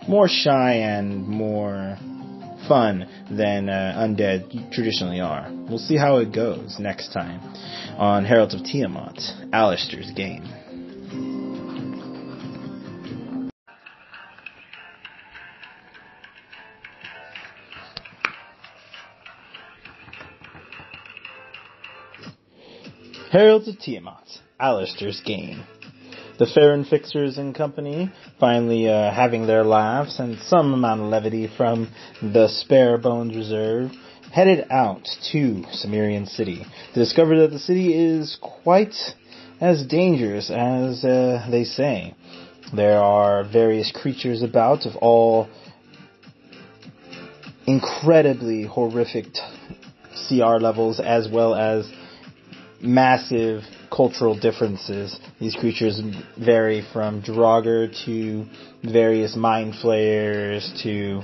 more 0.06 0.28
shy 0.28 0.75
and 0.75 1.26
more 1.26 1.99
fun 2.68 3.08
than 3.30 3.68
uh, 3.68 3.94
undead 3.99 4.73
traditionally 4.73 5.20
are. 5.20 5.50
We'll 5.68 5.78
see 5.78 5.96
how 5.96 6.18
it 6.18 6.35
goes 6.35 6.78
next 6.78 7.12
time 7.12 7.40
on 7.99 8.25
Heralds 8.25 8.54
of 8.54 8.64
Tiamat, 8.64 9.18
Alistair's 9.52 10.11
game. 10.12 10.44
Heralds 23.30 23.68
of 23.68 23.78
Tiamat, 23.78 24.26
Alistair's 24.58 25.20
game 25.25 25.62
the 26.38 26.47
Farron 26.47 26.85
Fixers 26.85 27.38
and 27.38 27.55
Company 27.55 28.12
finally 28.38 28.88
uh, 28.88 29.11
having 29.11 29.47
their 29.47 29.64
laughs 29.64 30.19
and 30.19 30.38
some 30.47 30.75
amount 30.75 31.00
of 31.00 31.07
levity 31.07 31.49
from 31.57 31.90
the 32.21 32.49
Spare 32.49 32.99
Bones 32.99 33.35
Reserve, 33.35 33.90
headed 34.33 34.66
out 34.71 35.07
to 35.33 35.64
Cimmerian 35.73 36.26
City 36.26 36.66
to 36.93 37.00
discover 37.00 37.40
that 37.40 37.50
the 37.50 37.59
city 37.59 37.95
is 37.95 38.38
quite 38.40 38.95
as 39.61 39.87
dangerous 39.87 40.50
as 40.50 41.05
uh, 41.05 41.47
they 41.50 41.64
say. 41.64 42.14
There 42.75 42.99
are 42.99 43.45
various 43.45 43.93
creatures 43.93 44.43
about 44.43 44.85
of 44.87 44.97
all 44.97 45.49
incredibly 47.66 48.64
horrific 48.64 49.26
t- 49.33 49.40
CR 50.28 50.57
levels 50.57 51.00
as 51.00 51.28
well 51.31 51.55
as 51.55 51.90
massive 52.81 53.62
cultural 53.90 54.38
differences. 54.38 55.19
These 55.40 55.57
creatures 55.57 56.00
vary 56.38 56.87
from 56.93 57.23
Duergar 57.23 57.88
to 58.05 58.47
various 58.83 59.37
mind 59.37 59.75
flayers 59.81 60.73
to 60.83 61.23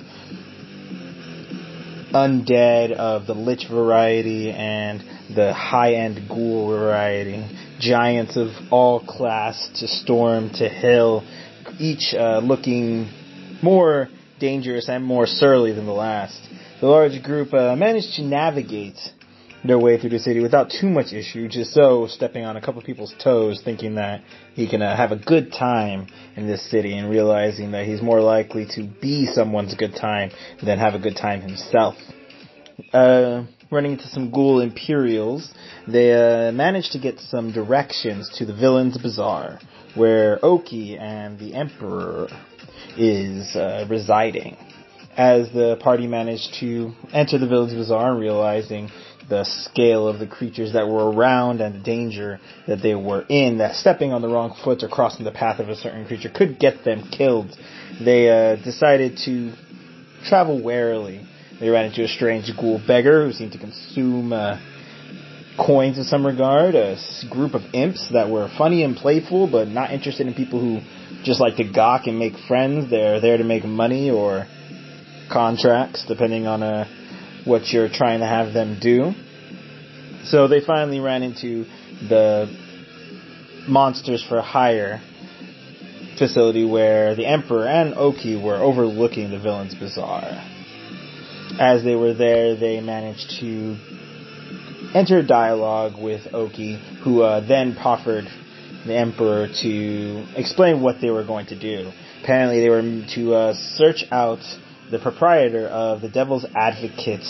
undead 2.13 2.93
of 2.93 3.27
the 3.27 3.35
lich 3.35 3.67
variety 3.71 4.51
and 4.51 5.01
the 5.35 5.53
high 5.53 5.95
end 5.95 6.29
ghoul 6.29 6.69
variety. 6.69 7.49
Giants 7.81 8.37
of 8.37 8.49
all 8.71 9.01
class 9.01 9.71
to 9.81 9.89
storm 9.89 10.51
to 10.51 10.69
hill, 10.69 11.25
each 11.79 12.15
uh, 12.15 12.39
looking 12.39 13.11
more 13.63 14.09
dangerous 14.39 14.89
and 14.89 15.05
more 15.05 15.27
surly 15.27 15.73
than 15.73 15.87
the 15.87 15.93
last. 15.93 16.39
The 16.81 16.87
large 16.87 17.23
group 17.23 17.55
uh, 17.55 17.77
managed 17.77 18.15
to 18.17 18.23
navigate 18.23 18.99
their 19.65 19.79
way 19.79 19.99
through 19.99 20.11
the 20.11 20.19
city 20.19 20.41
without 20.41 20.71
too 20.71 20.89
much 20.89 21.13
issue, 21.13 21.49
just 21.49 21.73
so 21.73 22.07
stepping 22.09 22.45
on 22.45 22.57
a 22.57 22.61
couple 22.61 22.83
people's 22.83 23.15
toes, 23.23 23.61
thinking 23.65 23.95
that 23.95 24.23
he 24.55 24.69
can 24.69 24.83
uh, 24.83 24.97
have 24.97 25.13
a 25.13 25.17
good 25.17 25.53
time 25.53 26.09
in 26.37 26.47
this 26.47 26.69
city 26.71 26.97
and 26.97 27.09
realizing 27.09 27.73
that 27.73 27.87
he's 27.87 28.03
more 28.03 28.21
likely 28.21 28.67
to 28.67 28.89
be 29.01 29.27
someone's 29.27 29.75
good 29.75 29.95
time 29.95 30.31
than 30.65 30.79
have 30.79 30.95
a 30.95 30.99
good 30.99 31.17
time 31.17 31.41
himself. 31.41 31.95
Uh, 32.93 33.45
running 33.71 33.93
into 33.93 34.09
some 34.09 34.31
ghoul 34.31 34.61
Imperials, 34.61 35.53
they 35.87 36.13
uh, 36.13 36.51
to 36.51 36.99
get 37.01 37.19
some 37.21 37.53
directions 37.53 38.31
to 38.37 38.45
the 38.45 38.55
Villain's 38.55 38.99
Bazaar, 38.99 39.61
where 39.95 40.39
Oki 40.45 40.97
and 40.99 41.39
the 41.39 41.55
Emperor 41.55 42.29
is 42.97 43.55
uh, 43.57 43.87
residing. 43.89 44.57
As 45.15 45.53
the 45.53 45.77
party 45.81 46.07
managed 46.07 46.55
to 46.61 46.93
enter 47.13 47.39
the 47.39 47.47
Villain's 47.47 47.75
Bazaar, 47.75 48.17
realizing 48.17 48.91
the 49.29 49.45
scale 49.45 50.09
of 50.09 50.19
the 50.19 50.27
creatures 50.27 50.73
that 50.73 50.89
were 50.89 51.11
around 51.11 51.61
and 51.61 51.75
the 51.75 51.79
danger 51.79 52.41
that 52.67 52.83
they 52.83 52.95
were 52.95 53.25
in, 53.29 53.59
that 53.59 53.77
stepping 53.77 54.13
on 54.13 54.23
the 54.23 54.29
wrong 54.29 54.57
foot 54.65 54.83
or 54.83 54.89
crossing 54.89 55.25
the 55.25 55.33
path 55.33 55.61
of 55.61 55.69
a 55.69 55.77
certain 55.77 56.07
creature 56.07 56.31
could 56.35 56.59
get 56.59 56.85
them 56.85 57.09
killed. 57.11 57.57
They 58.05 58.29
uh, 58.29 58.57
decided 58.63 59.19
to 59.25 59.53
travel 60.25 60.63
warily. 60.63 61.27
They 61.61 61.69
ran 61.69 61.87
into 61.87 62.03
a 62.05 62.09
strange 62.09 62.51
ghoul 62.59 62.81
beggar 62.87 63.27
who 63.27 63.33
seemed 63.33 63.53
to 63.53 63.59
consume 63.59 64.33
uh, 64.33 64.59
coins 65.57 65.99
in 65.99 66.05
some 66.05 66.27
regard, 66.27 66.75
a 66.75 66.97
group 67.31 67.55
of 67.55 67.63
imps 67.73 68.11
that 68.13 68.29
were 68.29 68.49
funny 68.57 68.83
and 68.83 68.97
playful, 68.97 69.51
but 69.51 69.69
not 69.69 69.93
interested 69.93 70.27
in 70.27 70.35
people 70.35 70.61
who 70.61 70.81
just 71.25 71.41
like 71.41 71.57
to 71.57 71.65
gawk 71.65 72.07
and 72.07 72.19
make 72.19 72.35
friends. 72.49 72.91
They're 72.91 73.21
there 73.21 73.37
to 73.37 73.45
make 73.45 73.65
money 73.65 74.11
or 74.11 74.47
contracts, 75.31 76.05
depending 76.07 76.47
on 76.47 76.63
uh, 76.63 76.85
what 77.45 77.73
you're 77.73 77.89
trying 77.89 78.21
to 78.21 78.27
have 78.27 78.53
them 78.53 78.79
do. 78.81 79.13
So 80.25 80.49
they 80.49 80.61
finally 80.61 81.01
ran 81.01 81.23
into 81.23 81.65
the 82.09 82.47
Monsters 83.69 84.25
for 84.29 84.41
Hire 84.41 85.01
facility 86.19 86.65
where 86.65 87.15
the 87.15 87.27
Emperor 87.27 87.67
and 87.67 87.95
Oki 87.95 88.37
were 88.37 88.57
overlooking 88.57 89.31
the 89.31 89.39
Villain's 89.39 89.75
Bazaar. 89.75 90.49
As 91.59 91.83
they 91.85 91.95
were 91.95 92.15
there, 92.15 92.57
they 92.57 92.81
managed 92.81 93.39
to 93.41 93.77
enter 94.95 95.19
a 95.19 95.27
dialogue 95.27 96.01
with 96.01 96.33
Oki, 96.33 96.81
who 97.03 97.23
uh, 97.23 97.47
then 97.47 97.75
proffered 97.75 98.25
the 98.87 98.97
Emperor 98.97 99.49
to 99.63 100.27
explain 100.37 100.83
what 100.83 101.01
they 101.01 101.11
were 101.11 101.25
going 101.25 101.47
to 101.47 101.59
do. 101.59 101.91
Apparently, 102.23 102.61
they 102.61 102.69
were 102.69 102.83
to 103.15 103.35
uh, 103.35 103.55
search 103.55 104.05
out 104.11 104.41
the 104.93 104.99
proprietor 104.99 105.67
of 105.69 106.03
the 106.03 106.09
Devil's 106.11 106.45
Advocate 106.55 107.25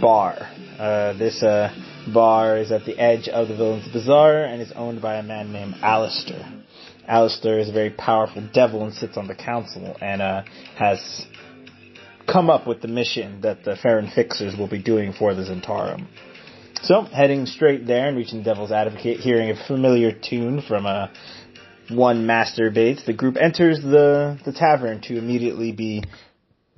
bar. 0.00 0.34
Uh, 0.76 1.12
this 1.12 1.40
uh, 1.40 1.72
bar 2.12 2.58
is 2.58 2.72
at 2.72 2.84
the 2.84 2.98
edge 2.98 3.28
of 3.28 3.46
the 3.46 3.54
Villain's 3.54 3.86
Bazaar 3.92 4.42
and 4.42 4.60
is 4.60 4.72
owned 4.74 5.00
by 5.00 5.18
a 5.18 5.22
man 5.22 5.52
named 5.52 5.76
Alistair. 5.82 6.44
Alistair 7.06 7.60
is 7.60 7.68
a 7.68 7.72
very 7.72 7.90
powerful 7.90 8.46
devil 8.52 8.82
and 8.82 8.92
sits 8.92 9.16
on 9.16 9.28
the 9.28 9.36
council 9.36 9.96
and 10.00 10.20
uh, 10.20 10.42
has 10.76 11.26
come 12.26 12.50
up 12.50 12.66
with 12.66 12.82
the 12.82 12.88
mission 12.88 13.40
that 13.42 13.62
the 13.62 13.76
Farron 13.76 14.10
Fixers 14.12 14.56
will 14.58 14.68
be 14.68 14.82
doing 14.82 15.12
for 15.12 15.34
the 15.34 15.42
Zhentarim. 15.42 16.08
So, 16.82 17.02
heading 17.02 17.46
straight 17.46 17.86
there 17.86 18.08
and 18.08 18.16
reaching 18.16 18.42
Devil's 18.42 18.72
Advocate, 18.72 19.20
hearing 19.20 19.50
a 19.50 19.66
familiar 19.66 20.10
tune 20.12 20.60
from 20.60 20.86
a 20.86 20.88
uh, 20.88 21.08
one 21.90 22.26
Master 22.26 22.70
Bates, 22.70 23.04
the 23.06 23.14
group 23.14 23.36
enters 23.40 23.80
the, 23.80 24.38
the 24.44 24.52
tavern 24.52 25.00
to 25.02 25.16
immediately 25.16 25.72
be 25.72 26.04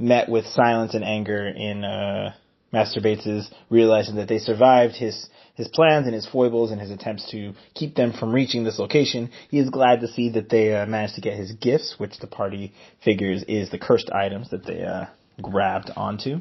met 0.00 0.28
with 0.28 0.46
silence 0.46 0.94
and 0.94 1.04
anger 1.04 1.46
in 1.46 1.84
uh, 1.84 2.32
Master 2.72 3.00
Bates 3.00 3.50
realizing 3.68 4.16
that 4.16 4.28
they 4.28 4.38
survived 4.38 4.94
his 4.96 5.28
his 5.54 5.68
plans 5.68 6.06
and 6.06 6.14
his 6.14 6.26
foibles 6.26 6.70
and 6.70 6.80
his 6.80 6.90
attempts 6.90 7.30
to 7.30 7.52
keep 7.74 7.94
them 7.94 8.14
from 8.18 8.32
reaching 8.32 8.64
this 8.64 8.78
location. 8.78 9.30
He 9.50 9.58
is 9.58 9.68
glad 9.68 10.00
to 10.00 10.08
see 10.08 10.30
that 10.30 10.48
they 10.48 10.74
uh, 10.74 10.86
managed 10.86 11.16
to 11.16 11.20
get 11.20 11.36
his 11.36 11.52
gifts, 11.52 11.96
which 11.98 12.18
the 12.18 12.26
party 12.26 12.72
figures 13.04 13.44
is 13.46 13.70
the 13.70 13.78
cursed 13.78 14.10
items 14.10 14.48
that 14.50 14.64
they 14.64 14.82
uh, 14.82 15.06
grabbed 15.42 15.90
onto. 15.94 16.40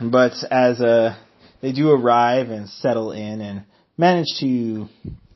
But 0.00 0.34
as 0.52 0.80
uh, 0.80 1.16
they 1.60 1.72
do 1.72 1.90
arrive 1.90 2.50
and 2.50 2.68
settle 2.68 3.10
in 3.10 3.40
and 3.40 3.64
manage 3.96 4.38
to 4.38 4.86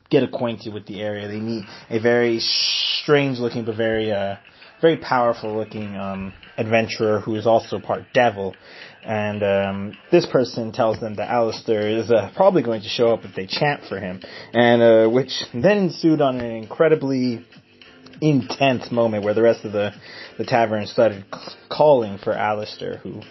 get 0.09 0.23
acquainted 0.23 0.73
with 0.73 0.85
the 0.85 1.01
area. 1.01 1.27
They 1.27 1.39
meet 1.39 1.65
a 1.89 1.99
very 1.99 2.39
strange 2.39 3.39
looking 3.39 3.65
but 3.65 3.75
very 3.75 4.11
very 4.83 4.97
powerful 4.97 5.55
looking 5.55 5.95
um, 5.95 6.33
adventurer 6.57 7.21
who 7.21 7.35
is 7.35 7.47
also 7.47 7.79
part 7.79 8.03
devil. 8.13 8.53
And 9.03 9.41
um, 9.41 9.97
this 10.11 10.25
person 10.25 10.71
tells 10.73 10.99
them 10.99 11.15
that 11.15 11.29
Alistair 11.29 11.89
is 11.89 12.11
uh, 12.11 12.31
probably 12.35 12.63
going 12.63 12.81
to 12.81 12.89
show 12.89 13.13
up 13.13 13.23
if 13.23 13.33
they 13.33 13.47
chant 13.47 13.85
for 13.89 13.99
him, 13.99 14.21
and 14.53 14.81
uh, 14.81 15.09
which 15.09 15.31
then 15.53 15.77
ensued 15.77 16.21
on 16.21 16.39
an 16.39 16.51
incredibly 16.51 17.45
intense 18.21 18.91
moment 18.91 19.23
where 19.23 19.33
the 19.33 19.41
rest 19.41 19.65
of 19.65 19.71
the, 19.71 19.93
the 20.37 20.45
tavern 20.45 20.85
started 20.87 21.25
calling 21.69 22.17
for 22.17 22.33
Alistair, 22.33 22.97
who 22.97 23.21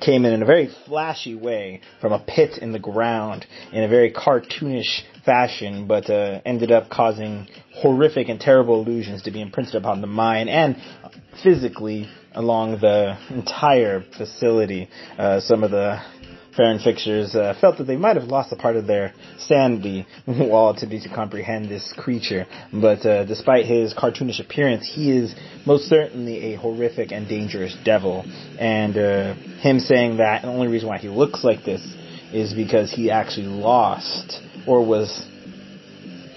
came 0.00 0.24
in 0.24 0.32
in 0.32 0.42
a 0.42 0.46
very 0.46 0.68
flashy 0.86 1.34
way 1.34 1.80
from 2.00 2.12
a 2.12 2.18
pit 2.18 2.58
in 2.58 2.72
the 2.72 2.78
ground 2.78 3.46
in 3.72 3.82
a 3.82 3.88
very 3.88 4.12
cartoonish 4.12 5.02
fashion, 5.24 5.86
but 5.86 6.08
uh, 6.10 6.40
ended 6.44 6.70
up 6.70 6.88
causing 6.90 7.48
horrific 7.74 8.28
and 8.28 8.40
terrible 8.40 8.82
illusions 8.82 9.22
to 9.22 9.30
be 9.30 9.40
imprinted 9.40 9.74
upon 9.74 10.00
the 10.00 10.06
mind 10.06 10.48
and 10.48 10.76
physically 11.42 12.08
along 12.34 12.80
the 12.80 13.16
entire 13.30 14.02
facility. 14.16 14.88
Uh, 15.18 15.40
some 15.40 15.62
of 15.62 15.70
the 15.70 16.00
Farron 16.56 16.78
fixers 16.78 17.34
uh, 17.34 17.54
felt 17.60 17.78
that 17.78 17.84
they 17.84 17.96
might 17.96 18.16
have 18.16 18.28
lost 18.28 18.52
a 18.52 18.56
part 18.56 18.76
of 18.76 18.86
their 18.86 19.12
sanity 19.38 20.06
while 20.24 20.70
attempting 20.70 21.00
to 21.02 21.08
comprehend 21.08 21.68
this 21.68 21.92
creature. 21.96 22.46
But 22.72 23.04
uh, 23.04 23.24
despite 23.24 23.66
his 23.66 23.92
cartoonish 23.92 24.40
appearance, 24.40 24.90
he 24.92 25.10
is 25.10 25.34
most 25.66 25.84
certainly 25.84 26.54
a 26.54 26.56
horrific 26.56 27.10
and 27.10 27.28
dangerous 27.28 27.76
devil. 27.84 28.24
And 28.58 28.96
uh, 28.96 29.34
him 29.60 29.80
saying 29.80 30.18
that 30.18 30.42
the 30.42 30.48
only 30.48 30.68
reason 30.68 30.88
why 30.88 30.98
he 30.98 31.08
looks 31.08 31.42
like 31.42 31.64
this 31.64 31.82
is 32.32 32.52
because 32.54 32.92
he 32.92 33.10
actually 33.10 33.46
lost 33.46 34.40
or 34.66 34.84
was 34.84 35.26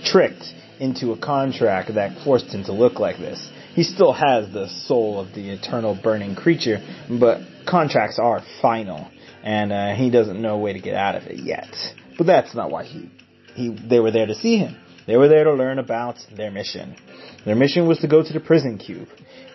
tricked 0.04 0.54
into 0.80 1.12
a 1.12 1.18
contract 1.18 1.94
that 1.96 2.24
forced 2.24 2.48
him 2.48 2.64
to 2.64 2.72
look 2.72 3.00
like 3.00 3.18
this. 3.18 3.50
He 3.74 3.84
still 3.84 4.14
has 4.14 4.52
the 4.52 4.68
soul 4.68 5.20
of 5.20 5.34
the 5.36 5.52
eternal 5.52 6.00
burning 6.02 6.36
creature, 6.36 6.80
but 7.08 7.42
contracts 7.68 8.18
are 8.20 8.42
final 8.62 9.12
and 9.48 9.72
uh, 9.72 9.96
he 9.96 10.10
doesn't 10.10 10.42
know 10.42 10.56
a 10.56 10.60
way 10.60 10.74
to 10.74 10.80
get 10.80 10.94
out 10.94 11.16
of 11.16 11.24
it 11.24 11.40
yet. 11.40 11.74
But 12.18 12.28
that's 12.28 12.54
not 12.54 12.70
why 12.70 12.84
he 12.84 13.10
he 13.56 13.70
they 13.70 14.02
were 14.02 14.12
there 14.12 14.26
to 14.26 14.36
see 14.36 14.58
him. 14.58 14.76
They 15.06 15.16
were 15.16 15.30
there 15.30 15.46
to 15.46 15.54
learn 15.54 15.80
about 15.80 16.18
their 16.36 16.52
mission. 16.52 16.98
Their 17.46 17.56
mission 17.56 17.88
was 17.88 18.00
to 18.00 18.10
go 18.10 18.22
to 18.22 18.34
the 18.34 18.42
prison 18.42 18.78
cube, 18.78 19.08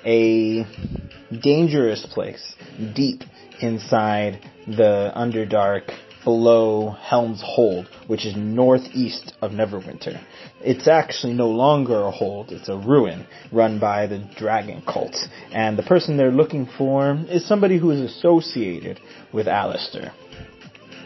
a 0.03 0.65
dangerous 1.43 2.07
place 2.07 2.55
deep 2.95 3.21
inside 3.61 4.41
the 4.67 5.13
Underdark 5.15 5.93
below 6.25 6.91
Helm's 6.91 7.43
Hold, 7.45 7.89
which 8.07 8.25
is 8.25 8.37
northeast 8.37 9.35
of 9.43 9.53
Neverwinter. 9.53 10.23
It's 10.61 10.87
actually 10.87 11.35
no 11.35 11.49
longer 11.49 12.01
a 12.03 12.11
hold, 12.11 12.53
it's 12.53 12.69
a 12.69 12.77
ruin 12.77 13.27
run 13.51 13.79
by 13.79 14.07
the 14.07 14.19
dragon 14.37 14.83
cult. 14.87 15.17
And 15.53 15.79
the 15.79 15.83
person 15.83 16.17
they're 16.17 16.31
looking 16.31 16.69
for 16.79 17.19
is 17.29 17.47
somebody 17.47 17.79
who 17.79 17.91
is 17.91 18.01
associated 18.01 19.01
with 19.33 19.49
Alistair. 19.49 20.13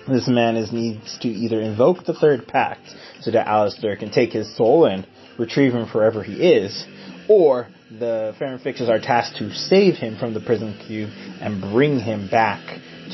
This 0.08 0.28
man 0.28 0.56
is, 0.56 0.72
needs 0.72 1.18
to 1.20 1.28
either 1.28 1.60
invoke 1.60 2.04
the 2.04 2.14
third 2.14 2.46
pact 2.46 2.94
so 3.20 3.30
that 3.32 3.48
Alistair 3.48 3.96
can 3.96 4.10
take 4.10 4.32
his 4.32 4.54
soul 4.56 4.84
and 4.84 5.06
retrieve 5.38 5.72
him 5.72 5.88
forever 5.88 6.22
he 6.22 6.34
is, 6.34 6.86
or 7.28 7.68
the 7.90 8.34
Farron 8.38 8.60
Fixers 8.60 8.88
are 8.88 9.00
tasked 9.00 9.38
to 9.38 9.52
save 9.52 9.96
him 9.96 10.16
from 10.16 10.34
the 10.34 10.40
prison 10.40 10.78
cube 10.86 11.10
and 11.40 11.60
bring 11.60 11.98
him 11.98 12.28
back 12.28 12.60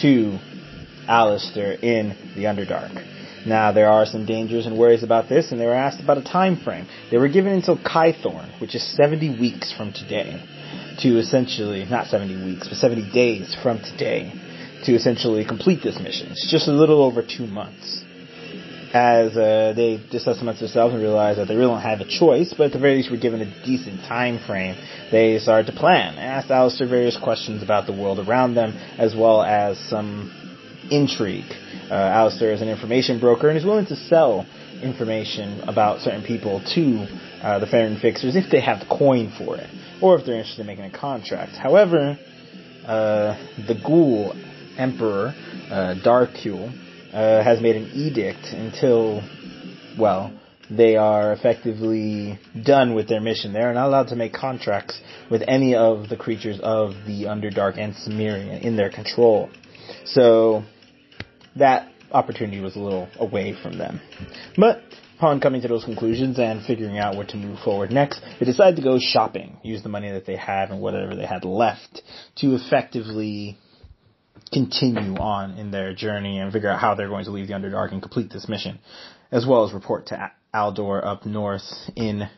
to 0.03 0.39
Alistair 1.09 1.73
in 1.73 2.17
the 2.37 2.45
Underdark. 2.45 3.47
Now, 3.47 3.73
there 3.73 3.89
are 3.89 4.07
some 4.07 4.25
dangers 4.25 4.67
and 4.67 4.79
worries 4.79 5.03
about 5.03 5.29
this, 5.29 5.51
and 5.51 5.61
they 5.61 5.67
were 5.67 5.75
asked 5.75 6.01
about 6.01 6.19
a 6.19 6.23
time 6.23 6.57
frame. 6.57 6.87
They 7.11 7.19
were 7.19 7.29
given 7.29 7.53
until 7.53 7.77
Kythorn, 7.77 8.61
which 8.61 8.75
is 8.75 8.97
70 8.97 9.41
weeks 9.41 9.73
from 9.73 9.93
today, 9.93 10.41
to 11.01 11.19
essentially, 11.19 11.85
not 11.85 12.07
70 12.07 12.45
weeks, 12.45 12.69
but 12.69 12.79
70 12.79 13.11
days 13.13 13.57
from 13.63 13.81
today, 13.81 14.33
to 14.85 14.95
essentially 14.95 15.45
complete 15.45 15.83
this 15.83 15.99
mission. 15.99 16.29
It's 16.31 16.51
just 16.51 16.69
a 16.69 16.73
little 16.73 17.03
over 17.03 17.23
two 17.23 17.47
months. 17.47 18.05
As 18.95 19.35
uh, 19.37 19.73
they 19.75 20.05
discuss 20.11 20.41
amongst 20.41 20.61
themselves 20.61 20.93
and 20.93 21.03
realize 21.03 21.39
that 21.39 21.49
they 21.49 21.57
really 21.57 21.71
don't 21.73 21.81
have 21.81 22.01
a 22.01 22.05
choice, 22.05 22.55
but 22.57 22.67
at 22.67 22.73
the 22.73 22.79
very 22.79 22.97
least 22.97 23.11
were 23.11 23.17
given 23.17 23.41
a 23.41 23.65
decent 23.65 24.01
time 24.03 24.39
frame, 24.47 24.77
they 25.11 25.39
started 25.39 25.73
to 25.73 25.79
plan 25.79 26.19
asked 26.19 26.51
Alistair 26.51 26.89
various 26.89 27.17
questions 27.17 27.63
about 27.63 27.87
the 27.87 27.93
world 27.93 28.19
around 28.19 28.55
them, 28.55 28.73
as 28.99 29.15
well 29.15 29.43
as 29.43 29.79
some 29.89 30.31
intrigue. 30.93 31.51
Uh, 31.91 31.95
Alistair 31.95 32.53
is 32.53 32.63
an 32.63 32.69
information 32.69 33.19
broker 33.19 33.49
and 33.49 33.59
is 33.59 33.65
willing 33.65 33.87
to 33.87 33.97
sell 33.97 34.47
information 34.83 35.61
about 35.61 36.01
certain 36.01 36.23
people 36.23 36.61
to 36.75 37.07
uh, 37.43 37.59
the 37.59 37.67
Farron 37.67 37.99
Fixers 38.01 38.37
if 38.37 38.51
they 38.51 38.61
have 38.61 38.81
the 38.81 38.87
coin 38.87 39.33
for 39.39 39.57
it, 39.57 39.69
or 40.03 40.19
if 40.19 40.27
they're 40.27 40.37
interested 40.37 40.61
in 40.61 40.67
making 40.67 40.85
a 40.85 40.99
contract. 40.99 41.53
However, 41.53 42.19
uh, 42.87 43.37
the 43.69 43.81
Ghoul 43.85 44.35
Emperor, 44.77 45.35
uh, 45.71 45.95
Darkule, 46.05 46.73
uh, 47.13 47.43
has 47.45 47.61
made 47.61 47.77
an 47.77 47.91
edict 47.95 48.47
until, 48.53 49.23
well, 49.99 50.33
they 50.71 50.97
are 50.97 51.33
effectively 51.33 52.39
done 52.65 52.95
with 52.95 53.09
their 53.09 53.21
mission. 53.21 53.53
They 53.53 53.61
are 53.61 53.75
not 53.75 53.89
allowed 53.89 54.09
to 54.09 54.17
make 54.17 54.33
contracts 54.33 55.01
with 55.31 55.43
any 55.47 55.75
of 55.75 56.09
the 56.09 56.17
creatures 56.17 56.59
of 56.63 56.91
the 57.07 57.25
Underdark 57.25 57.79
and 57.79 57.95
Cimmerian 57.95 58.63
in 58.63 58.77
their 58.77 58.91
control. 58.91 59.51
So, 60.05 60.65
that 61.57 61.89
opportunity 62.11 62.61
was 62.61 62.77
a 62.77 62.79
little 62.79 63.09
away 63.19 63.55
from 63.63 63.79
them. 63.79 64.01
But 64.57 64.83
upon 65.17 65.41
coming 65.41 65.63
to 65.63 65.69
those 65.69 65.85
conclusions 65.85 66.39
and 66.39 66.65
figuring 66.65 66.99
out 66.99 67.17
where 67.17 67.27
to 67.27 67.37
move 67.37 67.59
forward 67.61 67.91
next, 67.91 68.21
they 68.39 68.47
decided 68.47 68.77
to 68.77 68.83
go 68.83 68.99
shopping, 68.99 69.57
use 69.63 69.83
the 69.83 69.89
money 69.89 70.11
that 70.11 70.27
they 70.27 70.37
had 70.37 70.71
and 70.71 70.81
whatever 70.81 71.15
they 71.15 71.27
had 71.27 71.45
left 71.45 72.03
to 72.37 72.55
effectively 72.55 73.57
continue 74.53 75.17
on 75.17 75.57
in 75.59 75.71
their 75.71 75.95
journey 75.95 76.39
and 76.39 76.53
figure 76.53 76.69
out 76.69 76.81
how 76.81 76.95
they're 76.95 77.09
going 77.09 77.25
to 77.25 77.31
leave 77.31 77.47
the 77.47 77.55
Underdark 77.55 77.93
and 77.93 78.03
complete 78.03 78.31
this 78.31 78.49
mission, 78.49 78.79
as 79.31 79.47
well 79.47 79.65
as 79.65 79.73
report 79.73 80.07
to 80.07 80.31
Aldor 80.55 81.05
up 81.05 81.25
north 81.25 81.63
in 81.97 82.29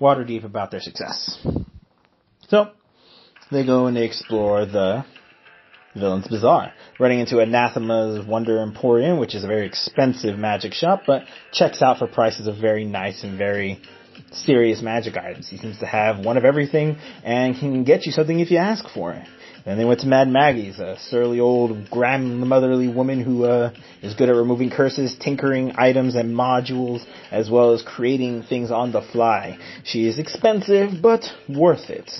Waterdeep 0.00 0.44
about 0.44 0.70
their 0.70 0.80
success. 0.80 1.38
So, 2.48 2.72
they 3.50 3.64
go 3.64 3.86
and 3.86 3.96
they 3.96 4.04
explore 4.04 4.66
the 4.66 5.04
Villain's 5.94 6.28
Bazaar, 6.28 6.72
running 7.00 7.18
into 7.18 7.40
Anathema's 7.40 8.24
Wonder 8.24 8.62
Emporium, 8.62 9.18
which 9.18 9.34
is 9.34 9.42
a 9.42 9.48
very 9.48 9.66
expensive 9.66 10.38
magic 10.38 10.72
shop, 10.72 11.02
but 11.06 11.24
checks 11.52 11.82
out 11.82 11.98
for 11.98 12.06
prices 12.06 12.46
of 12.46 12.58
very 12.58 12.84
nice 12.84 13.24
and 13.24 13.36
very 13.36 13.80
serious 14.30 14.82
magic 14.82 15.16
items. 15.16 15.48
He 15.48 15.56
seems 15.56 15.78
to 15.78 15.86
have 15.86 16.24
one 16.24 16.36
of 16.36 16.44
everything 16.44 16.96
and 17.24 17.58
can 17.58 17.82
get 17.82 18.06
you 18.06 18.12
something 18.12 18.38
if 18.38 18.52
you 18.52 18.58
ask 18.58 18.88
for 18.88 19.12
it. 19.12 19.26
Then 19.64 19.78
they 19.78 19.84
went 19.84 20.00
to 20.00 20.06
Mad 20.06 20.28
Maggie's, 20.28 20.78
a 20.78 20.96
surly 20.98 21.40
old 21.40 21.90
grandmotherly 21.90 22.88
woman 22.88 23.20
who 23.20 23.44
uh, 23.44 23.74
is 24.00 24.14
good 24.14 24.28
at 24.30 24.36
removing 24.36 24.70
curses, 24.70 25.16
tinkering 25.18 25.72
items 25.76 26.14
and 26.14 26.34
modules, 26.34 27.04
as 27.30 27.50
well 27.50 27.72
as 27.72 27.82
creating 27.82 28.44
things 28.44 28.70
on 28.70 28.92
the 28.92 29.02
fly. 29.02 29.58
She 29.84 30.06
is 30.06 30.18
expensive, 30.18 31.02
but 31.02 31.24
worth 31.48 31.90
it. 31.90 32.10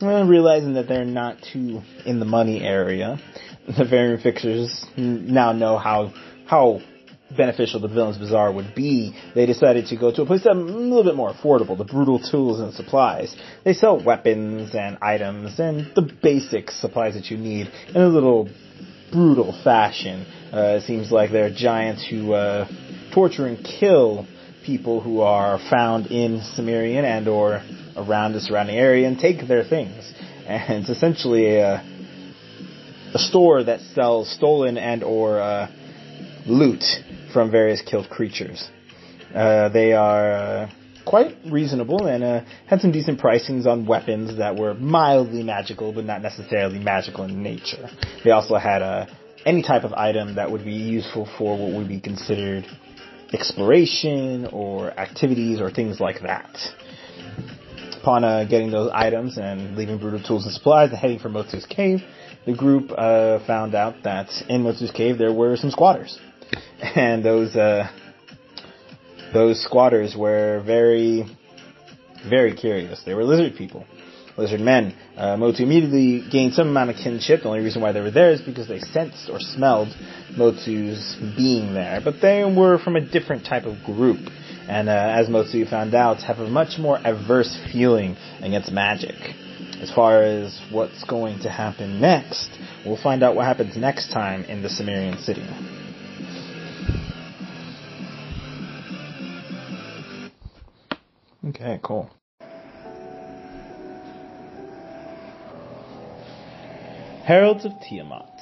Realizing 0.00 0.74
that 0.74 0.88
they're 0.88 1.04
not 1.04 1.38
too 1.52 1.82
in 2.04 2.18
the 2.18 2.24
money 2.24 2.60
area, 2.62 3.18
the 3.66 3.84
Farron 3.84 4.20
fixers 4.20 4.84
now 4.96 5.52
know 5.52 5.78
how 5.78 6.12
how 6.46 6.80
beneficial 7.36 7.80
the 7.80 7.88
Villain's 7.88 8.18
Bazaar 8.18 8.52
would 8.52 8.74
be, 8.74 9.14
they 9.34 9.46
decided 9.46 9.86
to 9.86 9.96
go 9.96 10.12
to 10.12 10.22
a 10.22 10.26
place 10.26 10.42
that's 10.44 10.54
a 10.54 10.58
little 10.58 11.04
bit 11.04 11.16
more 11.16 11.32
affordable, 11.32 11.76
the 11.76 11.84
Brutal 11.84 12.18
Tools 12.18 12.60
and 12.60 12.72
Supplies. 12.74 13.34
They 13.64 13.72
sell 13.72 14.02
weapons 14.02 14.74
and 14.74 14.98
items 15.00 15.58
and 15.58 15.92
the 15.94 16.10
basic 16.22 16.70
supplies 16.70 17.14
that 17.14 17.30
you 17.30 17.36
need 17.36 17.70
in 17.88 18.00
a 18.00 18.08
little 18.08 18.48
brutal 19.12 19.58
fashion. 19.64 20.26
Uh, 20.52 20.78
it 20.78 20.82
seems 20.82 21.10
like 21.10 21.30
they're 21.30 21.52
giants 21.52 22.06
who 22.08 22.32
uh, 22.32 22.68
torture 23.12 23.46
and 23.46 23.64
kill 23.64 24.26
people 24.64 25.00
who 25.00 25.20
are 25.20 25.58
found 25.70 26.06
in 26.06 26.40
Cimmerian 26.54 27.04
and 27.04 27.28
or 27.28 27.62
around 27.96 28.32
the 28.32 28.40
surrounding 28.40 28.76
area 28.76 29.06
and 29.06 29.18
take 29.18 29.46
their 29.46 29.64
things. 29.64 30.12
And 30.46 30.82
it's 30.82 30.90
essentially 30.90 31.56
a, 31.56 31.76
a 33.14 33.18
store 33.18 33.64
that 33.64 33.80
sells 33.80 34.30
stolen 34.30 34.76
and 34.76 35.02
or 35.02 35.40
uh, 35.40 35.70
loot 36.46 36.84
from 37.32 37.50
various 37.50 37.82
killed 37.82 38.10
creatures. 38.10 38.68
Uh, 39.34 39.68
they 39.70 39.92
are 39.92 40.32
uh, 40.32 40.70
quite 41.04 41.36
reasonable 41.50 42.06
and 42.06 42.22
uh, 42.22 42.40
had 42.66 42.80
some 42.80 42.92
decent 42.92 43.20
pricings 43.20 43.66
on 43.66 43.86
weapons 43.86 44.38
that 44.38 44.56
were 44.56 44.74
mildly 44.74 45.42
magical, 45.42 45.92
but 45.92 46.04
not 46.04 46.22
necessarily 46.22 46.78
magical 46.78 47.24
in 47.24 47.42
nature. 47.42 47.88
They 48.22 48.30
also 48.30 48.56
had 48.56 48.82
uh, 48.82 49.06
any 49.44 49.62
type 49.62 49.84
of 49.84 49.92
item 49.92 50.36
that 50.36 50.50
would 50.50 50.64
be 50.64 50.72
useful 50.72 51.28
for 51.38 51.58
what 51.58 51.76
would 51.76 51.88
be 51.88 52.00
considered 52.00 52.64
exploration 53.32 54.46
or 54.52 54.90
activities 54.92 55.60
or 55.60 55.70
things 55.70 56.00
like 56.00 56.22
that. 56.22 56.56
Upon 58.04 58.22
uh, 58.22 58.44
getting 58.44 58.70
those 58.70 58.90
items 58.92 59.38
and 59.38 59.78
leaving 59.78 59.96
Brutal 59.96 60.22
Tools 60.22 60.44
and 60.44 60.52
Supplies 60.52 60.90
and 60.90 60.98
heading 60.98 61.18
for 61.18 61.30
Motsu's 61.30 61.64
Cave, 61.64 62.00
the 62.44 62.52
group 62.52 62.90
uh, 62.92 63.38
found 63.46 63.74
out 63.74 64.02
that 64.04 64.28
in 64.46 64.62
Motsu's 64.62 64.90
Cave 64.90 65.16
there 65.16 65.32
were 65.32 65.56
some 65.56 65.70
squatters. 65.70 66.18
And 66.82 67.24
those 67.24 67.56
uh, 67.56 67.88
Those 69.32 69.64
squatters 69.64 70.14
were 70.14 70.62
very, 70.66 71.24
very 72.28 72.54
curious. 72.54 73.02
They 73.06 73.14
were 73.14 73.24
lizard 73.24 73.56
people 73.56 73.86
lizard 74.36 74.60
men. 74.60 74.94
Uh, 75.16 75.36
Motu 75.36 75.62
immediately 75.62 76.28
gained 76.30 76.54
some 76.54 76.68
amount 76.68 76.90
of 76.90 76.96
kinship. 76.96 77.42
The 77.42 77.48
only 77.48 77.60
reason 77.60 77.80
why 77.82 77.92
they 77.92 78.00
were 78.00 78.10
there 78.10 78.32
is 78.32 78.40
because 78.40 78.68
they 78.68 78.80
sensed 78.80 79.30
or 79.30 79.38
smelled 79.40 79.88
Motu's 80.36 81.16
being 81.36 81.72
there. 81.74 82.00
But 82.02 82.20
they 82.20 82.44
were 82.44 82.78
from 82.78 82.96
a 82.96 83.00
different 83.00 83.46
type 83.46 83.64
of 83.64 83.82
group. 83.84 84.28
And 84.68 84.88
uh, 84.88 84.92
as 84.92 85.54
you 85.54 85.66
found 85.66 85.94
out, 85.94 86.22
have 86.22 86.38
a 86.38 86.48
much 86.48 86.78
more 86.78 86.98
adverse 86.98 87.58
feeling 87.72 88.16
against 88.40 88.72
magic. 88.72 89.14
As 89.80 89.92
far 89.92 90.22
as 90.22 90.58
what's 90.70 91.04
going 91.04 91.40
to 91.40 91.50
happen 91.50 92.00
next, 92.00 92.50
we'll 92.86 93.00
find 93.02 93.22
out 93.22 93.36
what 93.36 93.44
happens 93.44 93.76
next 93.76 94.12
time 94.12 94.44
in 94.44 94.62
the 94.62 94.70
Cimmerian 94.70 95.18
city. 95.18 95.46
Okay, 101.48 101.78
cool. 101.82 102.10
Heralds 107.24 107.64
of 107.64 107.72
Tiamat, 107.80 108.40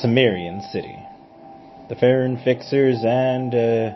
Cimmerian 0.00 0.60
City. 0.72 0.96
The 1.88 1.96
Farron 1.96 2.40
Fixers 2.44 2.98
and 3.04 3.52
uh, 3.52 3.92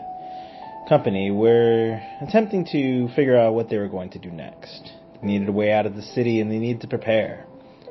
company 0.87 1.31
were 1.31 1.99
attempting 2.21 2.65
to 2.71 3.07
figure 3.15 3.37
out 3.37 3.53
what 3.53 3.69
they 3.69 3.77
were 3.77 3.87
going 3.87 4.09
to 4.11 4.19
do 4.19 4.29
next. 4.29 4.91
They 5.21 5.27
needed 5.27 5.49
a 5.49 5.51
way 5.51 5.71
out 5.71 5.85
of 5.85 5.95
the 5.95 6.01
city 6.01 6.39
and 6.39 6.51
they 6.51 6.59
needed 6.59 6.81
to 6.81 6.87
prepare. 6.87 7.45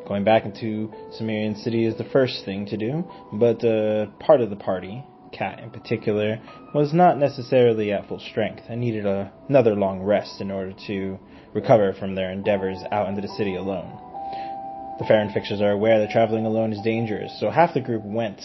Going 0.06 0.24
back 0.24 0.44
into 0.44 0.92
Cimmerian 1.12 1.56
City 1.56 1.86
is 1.86 1.96
the 1.96 2.04
first 2.04 2.44
thing 2.44 2.66
to 2.66 2.76
do, 2.76 3.04
but 3.32 3.64
uh, 3.64 4.06
part 4.20 4.40
of 4.40 4.50
the 4.50 4.56
party, 4.56 5.02
Cat 5.32 5.60
in 5.60 5.70
particular, 5.70 6.40
was 6.74 6.92
not 6.92 7.18
necessarily 7.18 7.90
at 7.90 8.06
full 8.06 8.20
strength 8.20 8.64
and 8.68 8.80
needed 8.80 9.06
a, 9.06 9.32
another 9.48 9.74
long 9.74 10.02
rest 10.02 10.40
in 10.40 10.50
order 10.50 10.74
to 10.86 11.18
recover 11.54 11.92
from 11.94 12.14
their 12.14 12.30
endeavors 12.30 12.78
out 12.92 13.08
into 13.08 13.22
the 13.22 13.28
city 13.28 13.56
alone. 13.56 13.98
The 14.96 15.04
Farron 15.06 15.32
fixers 15.32 15.60
are 15.60 15.72
aware 15.72 15.98
that 15.98 16.10
traveling 16.10 16.46
alone 16.46 16.72
is 16.72 16.80
dangerous, 16.82 17.36
so 17.40 17.50
half 17.50 17.74
the 17.74 17.80
group 17.80 18.04
went 18.04 18.40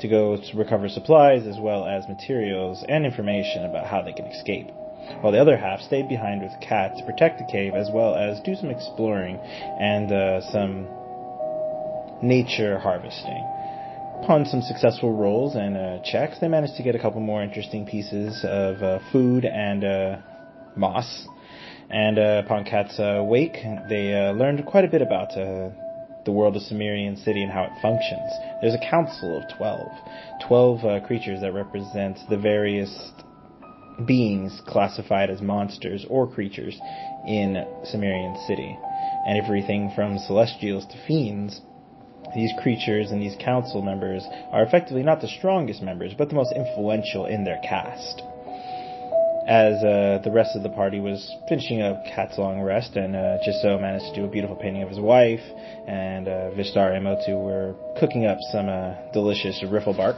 to 0.00 0.08
go 0.08 0.36
to 0.36 0.56
recover 0.56 0.90
supplies 0.90 1.46
as 1.46 1.56
well 1.58 1.86
as 1.86 2.06
materials 2.06 2.84
and 2.86 3.06
information 3.06 3.64
about 3.64 3.86
how 3.86 4.02
they 4.02 4.12
can 4.12 4.26
escape, 4.26 4.66
while 5.22 5.32
the 5.32 5.40
other 5.40 5.56
half 5.56 5.80
stayed 5.80 6.06
behind 6.06 6.42
with 6.42 6.52
Cat 6.60 6.96
to 6.98 7.04
protect 7.06 7.38
the 7.38 7.46
cave 7.50 7.72
as 7.74 7.88
well 7.90 8.14
as 8.14 8.38
do 8.40 8.54
some 8.54 8.68
exploring 8.68 9.38
and 9.80 10.12
uh, 10.12 10.42
some 10.52 10.86
nature 12.22 12.78
harvesting. 12.78 13.42
Upon 14.22 14.44
some 14.44 14.60
successful 14.60 15.10
rolls 15.10 15.54
and 15.54 15.74
uh, 15.74 15.98
checks, 16.04 16.38
they 16.38 16.48
managed 16.48 16.76
to 16.76 16.82
get 16.82 16.94
a 16.94 16.98
couple 16.98 17.22
more 17.22 17.42
interesting 17.42 17.86
pieces 17.86 18.44
of 18.44 18.82
uh, 18.82 18.98
food 19.10 19.46
and 19.46 19.82
uh, 19.82 20.16
moss. 20.76 21.26
And 21.88 22.18
uh, 22.18 22.42
upon 22.44 22.64
Cat's 22.64 22.98
uh, 22.98 23.22
wake, 23.24 23.56
they 23.88 24.12
learned 24.34 24.66
quite 24.66 24.84
a 24.84 24.88
bit 24.88 25.00
about 25.00 25.30
the 26.24 26.32
world 26.32 26.56
of 26.56 26.62
Cimmerian 26.62 27.16
City 27.16 27.42
and 27.42 27.52
how 27.52 27.64
it 27.64 27.72
functions. 27.82 28.30
There's 28.60 28.74
a 28.74 28.90
council 28.90 29.36
of 29.38 29.56
12. 29.56 29.92
12 30.46 30.84
uh, 30.84 31.06
creatures 31.06 31.40
that 31.40 31.52
represent 31.52 32.18
the 32.28 32.38
various 32.38 33.12
beings 34.06 34.60
classified 34.66 35.30
as 35.30 35.40
monsters 35.40 36.04
or 36.08 36.26
creatures 36.26 36.78
in 37.26 37.64
Cimmerian 37.84 38.36
City. 38.46 38.76
And 39.26 39.38
everything 39.38 39.92
from 39.94 40.18
celestials 40.18 40.86
to 40.86 41.06
fiends, 41.06 41.60
these 42.34 42.52
creatures 42.62 43.10
and 43.10 43.22
these 43.22 43.36
council 43.38 43.82
members 43.82 44.26
are 44.50 44.62
effectively 44.62 45.02
not 45.02 45.20
the 45.20 45.28
strongest 45.28 45.82
members, 45.82 46.12
but 46.16 46.28
the 46.28 46.34
most 46.34 46.52
influential 46.52 47.26
in 47.26 47.44
their 47.44 47.60
caste 47.62 48.22
as 49.46 49.82
uh, 49.84 50.20
the 50.24 50.30
rest 50.30 50.56
of 50.56 50.62
the 50.62 50.70
party 50.70 51.00
was 51.00 51.30
finishing 51.48 51.82
up 51.82 52.02
Cat's 52.06 52.38
long 52.38 52.60
rest, 52.62 52.96
and 52.96 53.14
uh, 53.14 53.36
so 53.60 53.78
managed 53.78 54.14
to 54.14 54.20
do 54.20 54.24
a 54.24 54.28
beautiful 54.28 54.56
painting 54.56 54.82
of 54.82 54.88
his 54.88 54.98
wife, 54.98 55.42
and 55.86 56.26
uh, 56.28 56.50
Vishtar 56.52 56.94
and 56.94 57.04
Motu 57.04 57.36
were 57.36 57.74
cooking 58.00 58.24
up 58.24 58.38
some 58.52 58.68
uh, 58.68 58.94
delicious 59.12 59.62
riffle 59.70 59.94
bark. 59.94 60.16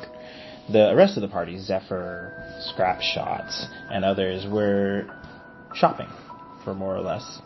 The 0.71 0.95
rest 0.97 1.17
of 1.17 1.23
the 1.23 1.29
party, 1.29 1.59
Zephyr, 1.59 2.33
Scrap 2.61 3.01
Shots, 3.01 3.67
and 3.91 4.05
others, 4.05 4.47
were 4.51 5.07
shopping, 5.75 6.09
for 6.65 6.75
more 6.75 6.97
or 6.97 7.01
less. 7.01 7.41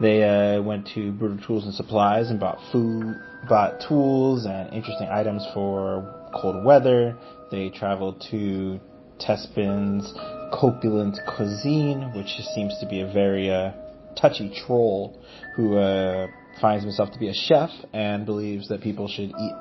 They 0.00 0.22
uh, 0.22 0.62
went 0.62 0.88
to 0.94 1.12
Brutal 1.12 1.44
Tools 1.46 1.64
and 1.64 1.74
Supplies 1.74 2.30
and 2.30 2.40
bought 2.40 2.58
food, 2.72 3.16
bought 3.48 3.82
tools 3.86 4.46
and 4.46 4.72
interesting 4.72 5.08
items 5.10 5.46
for 5.52 6.30
cold 6.40 6.64
weather. 6.64 7.16
They 7.50 7.70
traveled 7.70 8.24
to 8.30 8.78
Tespin's 9.18 10.12
Copulent 10.52 11.18
Cuisine, 11.26 12.12
which 12.14 12.28
seems 12.54 12.78
to 12.80 12.86
be 12.86 13.00
a 13.00 13.12
very 13.12 13.50
uh, 13.50 13.72
touchy 14.20 14.52
troll 14.66 15.18
who 15.56 15.76
uh, 15.76 16.26
finds 16.60 16.84
himself 16.84 17.12
to 17.12 17.18
be 17.18 17.28
a 17.28 17.34
chef 17.34 17.70
and 17.92 18.26
believes 18.26 18.68
that 18.68 18.80
people 18.80 19.08
should 19.08 19.30
eat 19.30 19.54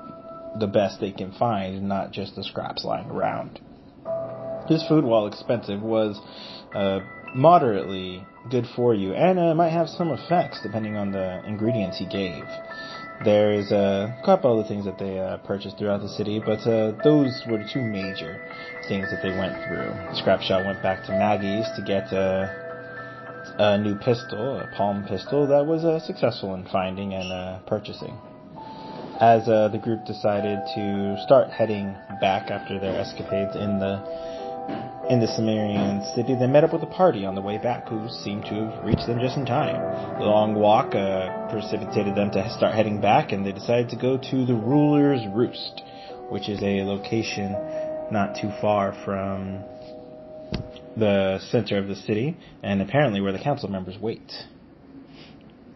the 0.60 0.68
best 0.68 1.00
they 1.00 1.12
can 1.12 1.32
find, 1.34 1.88
not 1.88 2.12
just 2.12 2.36
the 2.36 2.44
scraps 2.44 2.84
lying 2.84 3.10
around. 3.10 3.60
His 4.68 4.86
food, 4.88 5.04
while 5.04 5.28
expensive, 5.28 5.82
was 5.82 6.20
uh, 6.74 7.00
moderately 7.36 8.26
good 8.50 8.66
for 8.76 8.94
you 8.94 9.14
and 9.14 9.40
uh, 9.40 9.54
might 9.56 9.70
have 9.70 9.88
some 9.90 10.10
effects 10.10 10.60
depending 10.64 10.96
on 10.96 11.12
the 11.12 11.44
ingredients 11.46 11.98
he 11.98 12.06
gave. 12.06 12.44
There's 13.26 13.72
a 13.72 14.16
couple 14.24 14.60
other 14.60 14.68
things 14.68 14.86
that 14.86 15.00
they 15.00 15.18
uh, 15.18 15.38
purchased 15.38 15.80
throughout 15.80 16.02
the 16.02 16.10
city, 16.10 16.40
but 16.40 16.60
uh, 16.68 16.94
those 17.04 17.42
were 17.50 17.58
the 17.58 17.70
two 17.72 17.82
major 17.82 18.40
things 18.88 19.10
that 19.10 19.22
they 19.24 19.32
went 19.32 19.54
through. 19.66 19.90
Scrapshot 20.22 20.66
went 20.66 20.84
back 20.84 21.04
to 21.06 21.12
Maggie's 21.12 21.66
to 21.76 21.82
get 21.82 22.12
a, 22.14 23.56
a 23.58 23.78
new 23.80 23.96
pistol, 23.96 24.60
a 24.60 24.68
palm 24.76 25.04
pistol 25.06 25.48
that 25.48 25.66
was 25.66 25.84
uh, 25.84 26.00
successful 26.00 26.54
in 26.54 26.66
finding 26.66 27.16
and 27.16 27.32
uh, 27.32 27.60
purchasing. 27.66 28.16
As 29.20 29.50
uh, 29.50 29.70
the 29.70 29.80
group 29.80 30.06
decided 30.06 30.60
to 30.76 31.18
start 31.26 31.50
heading 31.50 31.96
back 32.22 32.52
after 32.52 32.80
their 32.80 32.96
escapades 33.00 33.56
in 33.56 33.80
the 33.80 33.98
in 35.10 35.20
the 35.22 35.28
Cimmerian 35.28 36.04
city, 36.16 36.36
they 36.36 36.48
met 36.48 36.64
up 36.64 36.74
with 36.74 36.84
a 36.84 36.88
party 36.88 37.26
on 37.26 37.36
the 37.36 37.42
way 37.42 37.58
back 37.58 37.88
who 37.88 38.10
seemed 38.10 38.44
to 38.46 38.56
have 38.56 38.86
reached 38.86 39.08
them 39.08 39.20
just 39.20 39.38
in 39.38 39.46
time. 39.46 39.76
The 40.20 40.26
long 40.26 40.54
walk 40.54 40.96
uh, 40.96 41.50
precipitated 41.50 42.16
them 42.16 42.32
to 42.32 42.50
start 42.52 42.76
heading 42.76 43.00
back, 43.00 43.32
and 43.32 43.46
they 43.46 43.54
decided 43.54 43.90
to 43.90 43.96
go 43.96 44.18
to 44.18 44.46
the 44.46 44.54
Ruler's 44.54 45.22
Roost, 45.34 45.82
which 46.30 46.50
is 46.50 46.62
a 46.62 46.84
location 46.84 47.54
not 48.12 48.36
too 48.36 48.52
far 48.60 48.94
from 49.06 49.64
the 50.98 51.40
center 51.52 51.78
of 51.78 51.88
the 51.88 51.96
city, 51.96 52.36
and 52.64 52.82
apparently 52.82 53.22
where 53.22 53.32
the 53.32 53.40
council 53.40 53.70
members 53.70 53.98
wait. 54.00 54.32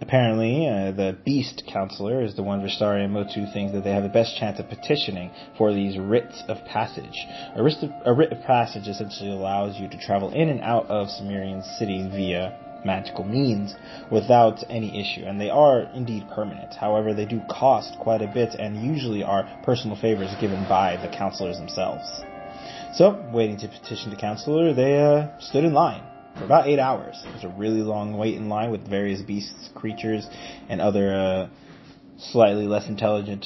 Apparently, 0.01 0.67
uh, 0.67 0.91
the 0.91 1.15
Beast 1.23 1.61
Counselor 1.71 2.23
is 2.23 2.35
the 2.35 2.41
one 2.41 2.61
Vistari 2.61 3.03
and 3.03 3.13
Motu 3.13 3.45
thinks 3.45 3.71
that 3.73 3.83
they 3.83 3.91
have 3.91 4.01
the 4.01 4.09
best 4.09 4.35
chance 4.35 4.59
of 4.59 4.67
petitioning 4.67 5.29
for 5.59 5.71
these 5.71 5.95
writs 5.95 6.43
of 6.47 6.65
passage. 6.65 7.27
A 7.55 7.61
writ 7.61 7.83
of, 7.83 7.91
a 8.03 8.11
writ 8.11 8.31
of 8.31 8.41
passage 8.41 8.87
essentially 8.87 9.29
allows 9.29 9.79
you 9.79 9.87
to 9.87 9.97
travel 9.99 10.31
in 10.31 10.49
and 10.49 10.59
out 10.61 10.87
of 10.87 11.11
Cimmerian 11.11 11.61
City 11.61 12.09
via 12.09 12.51
magical 12.83 13.23
means 13.23 13.75
without 14.09 14.63
any 14.71 14.99
issue, 14.99 15.23
and 15.23 15.39
they 15.39 15.51
are 15.51 15.81
indeed 15.93 16.27
permanent. 16.33 16.73
However, 16.73 17.13
they 17.13 17.25
do 17.25 17.39
cost 17.47 17.95
quite 17.99 18.23
a 18.23 18.27
bit 18.27 18.55
and 18.55 18.75
usually 18.75 19.21
are 19.21 19.47
personal 19.61 19.95
favors 19.97 20.35
given 20.41 20.65
by 20.67 20.97
the 20.97 21.15
counselors 21.15 21.59
themselves. 21.59 22.23
So, 22.93 23.23
waiting 23.31 23.57
to 23.59 23.67
petition 23.67 24.09
the 24.09 24.17
counselor, 24.17 24.73
they 24.73 24.99
uh, 24.99 25.27
stood 25.39 25.63
in 25.63 25.73
line 25.73 26.01
for 26.37 26.45
about 26.45 26.67
eight 26.67 26.79
hours. 26.79 27.15
It 27.25 27.33
was 27.33 27.43
a 27.43 27.55
really 27.57 27.81
long 27.81 28.17
wait 28.17 28.35
in 28.35 28.49
line 28.49 28.71
with 28.71 28.87
various 28.87 29.21
beasts, 29.21 29.69
creatures, 29.75 30.27
and 30.69 30.81
other 30.81 31.13
uh, 31.13 31.49
slightly 32.17 32.67
less 32.67 32.87
intelligent 32.87 33.45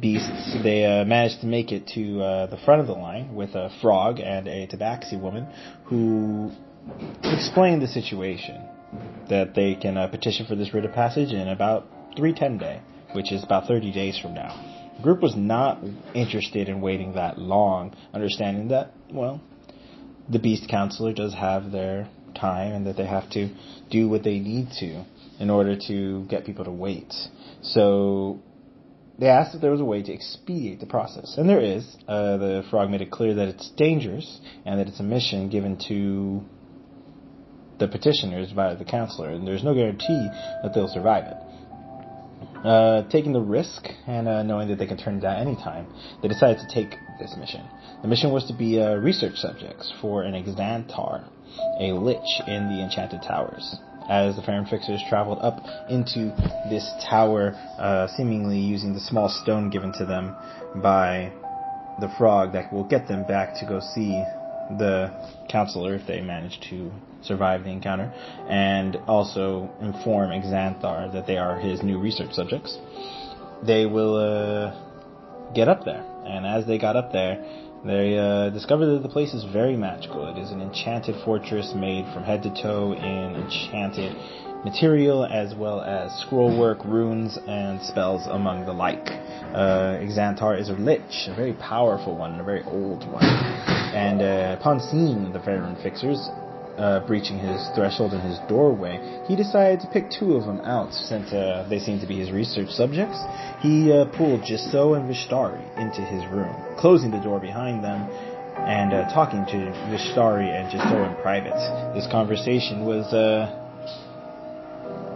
beasts. 0.00 0.56
They 0.62 0.84
uh, 0.84 1.04
managed 1.04 1.40
to 1.40 1.46
make 1.46 1.72
it 1.72 1.86
to 1.94 2.20
uh, 2.20 2.46
the 2.46 2.58
front 2.64 2.80
of 2.80 2.86
the 2.86 2.94
line 2.94 3.34
with 3.34 3.50
a 3.54 3.70
frog 3.80 4.20
and 4.20 4.48
a 4.48 4.66
tabaxi 4.66 5.20
woman 5.20 5.46
who 5.84 6.50
explained 7.22 7.82
the 7.82 7.88
situation 7.88 8.62
that 9.28 9.54
they 9.54 9.74
can 9.74 9.96
uh, 9.96 10.08
petition 10.08 10.46
for 10.46 10.54
this 10.54 10.72
writ 10.74 10.84
of 10.84 10.92
passage 10.92 11.32
in 11.32 11.48
about 11.48 11.86
310 12.16 12.58
day, 12.58 12.80
which 13.14 13.32
is 13.32 13.42
about 13.42 13.66
30 13.66 13.92
days 13.92 14.18
from 14.18 14.34
now. 14.34 14.92
The 14.96 15.02
group 15.02 15.20
was 15.20 15.34
not 15.36 15.82
interested 16.14 16.68
in 16.68 16.80
waiting 16.80 17.14
that 17.14 17.38
long, 17.38 17.94
understanding 18.12 18.68
that, 18.68 18.92
well, 19.10 19.40
the 20.28 20.38
Beast 20.38 20.68
Counselor 20.68 21.12
does 21.12 21.34
have 21.34 21.72
their 21.72 22.08
time 22.34 22.72
and 22.72 22.86
that 22.86 22.96
they 22.96 23.06
have 23.06 23.28
to 23.30 23.54
do 23.90 24.08
what 24.08 24.24
they 24.24 24.38
need 24.38 24.68
to 24.80 25.04
in 25.38 25.50
order 25.50 25.76
to 25.88 26.24
get 26.26 26.44
people 26.44 26.64
to 26.64 26.70
wait. 26.70 27.12
So 27.62 28.40
they 29.18 29.28
asked 29.28 29.54
if 29.54 29.60
there 29.60 29.70
was 29.70 29.80
a 29.80 29.84
way 29.84 30.02
to 30.02 30.12
expedite 30.12 30.80
the 30.80 30.86
process, 30.86 31.36
and 31.36 31.48
there 31.48 31.60
is. 31.60 31.84
Uh, 32.08 32.36
the 32.38 32.64
frog 32.70 32.90
made 32.90 33.02
it 33.02 33.10
clear 33.10 33.34
that 33.34 33.48
it's 33.48 33.70
dangerous 33.76 34.40
and 34.64 34.80
that 34.80 34.88
it's 34.88 35.00
a 35.00 35.04
mission 35.04 35.48
given 35.48 35.78
to 35.88 36.42
the 37.78 37.88
petitioners 37.88 38.52
by 38.52 38.74
the 38.74 38.84
counselor, 38.84 39.30
and 39.30 39.46
there's 39.46 39.64
no 39.64 39.74
guarantee 39.74 40.28
that 40.62 40.72
they'll 40.74 40.88
survive 40.88 41.24
it. 41.24 41.36
Uh, 42.64 43.02
taking 43.10 43.32
the 43.32 43.40
risk 43.40 43.88
and 44.06 44.28
uh, 44.28 44.42
knowing 44.44 44.68
that 44.68 44.78
they 44.78 44.86
can 44.86 44.96
turn 44.96 45.16
it 45.16 45.20
down 45.20 45.36
anytime, 45.36 45.84
they 46.22 46.28
decided 46.28 46.58
to 46.58 46.68
take 46.72 46.96
this 47.18 47.34
mission. 47.36 47.66
The 48.02 48.08
mission 48.08 48.30
was 48.30 48.46
to 48.46 48.54
be 48.54 48.80
uh, 48.80 48.94
research 48.94 49.34
subjects 49.34 49.92
for 50.00 50.22
an 50.22 50.34
Exantar, 50.34 51.28
a 51.80 51.92
lich 51.92 52.40
in 52.46 52.68
the 52.68 52.80
Enchanted 52.82 53.20
Towers. 53.22 53.76
As 54.08 54.36
the 54.36 54.42
Farron 54.42 54.66
Fixers 54.66 55.02
traveled 55.08 55.38
up 55.40 55.60
into 55.88 56.30
this 56.70 56.88
tower, 57.08 57.52
uh, 57.78 58.06
seemingly 58.16 58.58
using 58.58 58.94
the 58.94 59.00
small 59.00 59.28
stone 59.28 59.68
given 59.68 59.92
to 59.94 60.04
them 60.04 60.36
by 60.82 61.32
the 62.00 62.08
frog 62.16 62.52
that 62.52 62.72
will 62.72 62.84
get 62.84 63.08
them 63.08 63.24
back 63.24 63.54
to 63.58 63.66
go 63.66 63.80
see 63.80 64.22
the 64.78 65.10
counselor 65.50 65.94
if 65.94 66.06
they 66.06 66.20
manage 66.20 66.60
to 66.70 66.90
survive 67.22 67.64
the 67.64 67.70
encounter, 67.70 68.12
and 68.48 68.96
also 69.06 69.70
inform 69.80 70.30
Exanthar 70.30 71.12
that 71.12 71.26
they 71.26 71.36
are 71.36 71.58
his 71.58 71.82
new 71.82 71.98
research 71.98 72.32
subjects. 72.32 72.78
They 73.64 73.86
will 73.86 74.16
uh, 74.16 75.54
get 75.54 75.68
up 75.68 75.84
there, 75.84 76.04
and 76.24 76.46
as 76.46 76.66
they 76.66 76.78
got 76.78 76.96
up 76.96 77.12
there, 77.12 77.44
they 77.84 78.16
uh, 78.16 78.50
discovered 78.50 78.86
that 78.86 79.02
the 79.02 79.08
place 79.08 79.34
is 79.34 79.44
very 79.52 79.76
magical. 79.76 80.28
It 80.28 80.40
is 80.40 80.52
an 80.52 80.62
enchanted 80.62 81.16
fortress 81.24 81.72
made 81.74 82.04
from 82.14 82.22
head 82.22 82.42
to 82.44 82.50
toe 82.62 82.92
in 82.92 83.34
enchanted 83.34 84.16
material 84.64 85.24
as 85.24 85.54
well 85.56 85.80
as 85.80 86.12
scrollwork, 86.24 86.84
runes, 86.84 87.38
and 87.48 87.82
spells 87.82 88.26
among 88.28 88.66
the 88.66 88.72
like. 88.72 89.08
Uh, 89.52 89.98
Exantar 89.98 90.58
is 90.58 90.68
a 90.68 90.74
lich, 90.74 91.26
a 91.28 91.34
very 91.34 91.54
powerful 91.54 92.16
one, 92.16 92.38
a 92.38 92.44
very 92.44 92.62
old 92.62 93.10
one. 93.10 93.22
And 93.92 94.22
uh, 94.22 94.56
upon 94.58 94.80
seeing 94.80 95.32
the 95.32 95.40
Farron 95.40 95.76
Fixers 95.82 96.28
uh, 96.78 97.06
breaching 97.06 97.38
his 97.38 97.68
threshold 97.74 98.14
in 98.14 98.20
his 98.20 98.38
doorway, 98.48 98.96
he 99.28 99.36
decided 99.36 99.80
to 99.80 99.86
pick 99.88 100.10
two 100.10 100.34
of 100.34 100.46
them 100.46 100.60
out 100.62 100.92
since 100.92 101.30
uh, 101.32 101.66
they 101.68 101.78
seemed 101.78 102.00
to 102.00 102.06
be 102.06 102.18
his 102.18 102.30
research 102.30 102.70
subjects. 102.70 103.20
He 103.60 103.92
uh, 103.92 104.06
pulled 104.16 104.42
Jiso 104.42 104.96
and 104.96 105.04
Vishtari 105.04 105.60
into 105.76 106.00
his 106.00 106.24
room, 106.32 106.56
closing 106.78 107.10
the 107.10 107.20
door 107.20 107.38
behind 107.38 107.84
them 107.84 108.08
and 108.56 108.92
uh, 108.92 109.08
talking 109.12 109.44
to 109.46 109.58
Vishtari 109.90 110.48
and 110.48 110.70
Jiso 110.72 111.08
in 111.08 111.22
private. 111.22 111.56
This 111.94 112.06
conversation 112.10 112.84
was 112.84 113.12
uh, 113.12 113.48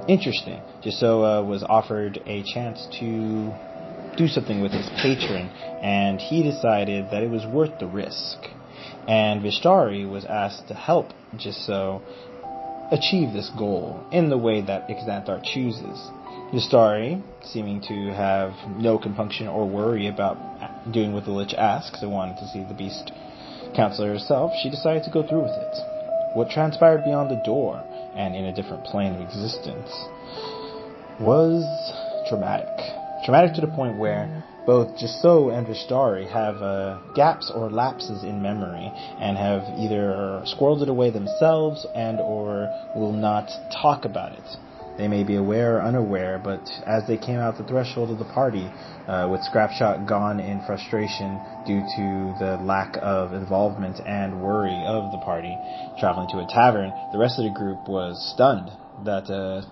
interesting. 0.09 0.61
Uh, 0.87 1.43
was 1.43 1.65
offered 1.69 2.23
a 2.27 2.45
chance 2.55 2.87
to 3.01 3.53
do 4.17 4.29
something 4.29 4.63
with 4.63 4.71
his 4.71 4.89
patron, 5.03 5.49
and 5.83 6.21
he 6.21 6.45
decided 6.45 7.07
that 7.11 7.25
it 7.25 7.31
was 7.31 7.45
worth 7.47 7.77
the 7.81 7.87
risk. 7.87 8.39
And 9.09 9.43
Vishtari 9.43 10.09
was 10.09 10.25
asked 10.25 10.69
to 10.69 10.75
help 10.75 11.13
Jiso 11.37 12.03
achieve 12.91 13.33
this 13.33 13.51
goal 13.57 14.05
in 14.13 14.31
the 14.31 14.39
way 14.39 14.61
that 14.61 14.89
Exanthar 14.89 15.43
chooses. 15.43 16.11
Vishtari, 16.53 17.23
seeming 17.43 17.81
to 17.83 18.13
have 18.15 18.53
no 18.77 18.99
compunction 18.99 19.49
or 19.49 19.69
worry 19.69 20.07
about 20.07 20.37
doing 20.93 21.13
what 21.13 21.25
the 21.25 21.33
Lich 21.33 21.55
asks 21.55 22.03
and 22.03 22.13
wanted 22.13 22.37
to 22.39 22.49
see 22.49 22.65
the 22.65 22.75
beast 22.75 23.13
counselor 23.75 24.13
herself, 24.13 24.53
she 24.63 24.71
decided 24.71 25.03
to 25.05 25.11
go 25.11 25.27
through 25.27 25.43
with 25.43 25.57
it. 25.57 25.77
What 26.35 26.51
transpired 26.51 27.05
beyond 27.05 27.31
the 27.31 27.43
door 27.45 27.83
and 28.15 28.35
in 28.35 28.47
a 28.47 28.55
different 28.55 28.85
plane 28.85 29.15
of 29.15 29.21
existence 29.21 29.91
was 31.21 31.65
traumatic. 32.29 32.96
Traumatic 33.27 33.55
to 33.55 33.61
the 33.61 33.67
point 33.67 33.99
where 33.99 34.45
both 34.67 34.97
Jiso 34.99 35.53
and 35.53 35.67
Vishtari 35.67 36.29
have 36.29 36.63
uh, 36.63 36.99
gaps 37.17 37.51
or 37.53 37.69
lapses 37.69 38.23
in 38.23 38.41
memory 38.41 38.93
and 39.19 39.37
have 39.37 39.65
either 39.77 40.45
squirreled 40.47 40.83
it 40.83 40.89
away 40.89 41.11
themselves 41.11 41.85
and 41.93 42.21
or 42.21 42.71
will 42.95 43.11
not 43.11 43.51
talk 43.83 44.05
about 44.05 44.31
it. 44.31 44.45
They 44.97 45.09
may 45.09 45.25
be 45.25 45.35
aware 45.35 45.79
or 45.79 45.83
unaware, 45.83 46.39
but 46.39 46.71
as 46.87 47.09
they 47.09 47.17
came 47.17 47.41
out 47.41 47.59
the 47.59 47.65
threshold 47.65 48.11
of 48.11 48.21
the 48.21 48.33
party, 48.33 48.71
uh, 49.09 49.27
with 49.29 49.41
Scrapshot 49.43 50.07
gone 50.07 50.39
in 50.39 50.61
frustration 50.65 51.41
due 51.67 51.83
to 51.97 52.39
the 52.39 52.59
lack 52.63 52.97
of 53.03 53.33
involvement 53.33 53.99
and 54.07 54.41
worry 54.41 54.87
of 54.87 55.11
the 55.11 55.19
party 55.19 55.59
traveling 55.99 56.29
to 56.29 56.39
a 56.39 56.47
tavern, 56.47 56.95
the 57.11 57.19
rest 57.19 57.41
of 57.41 57.45
the 57.45 57.51
group 57.51 57.89
was 57.89 58.25
stunned 58.35 58.71
that 59.05 59.29
uh, 59.29 59.63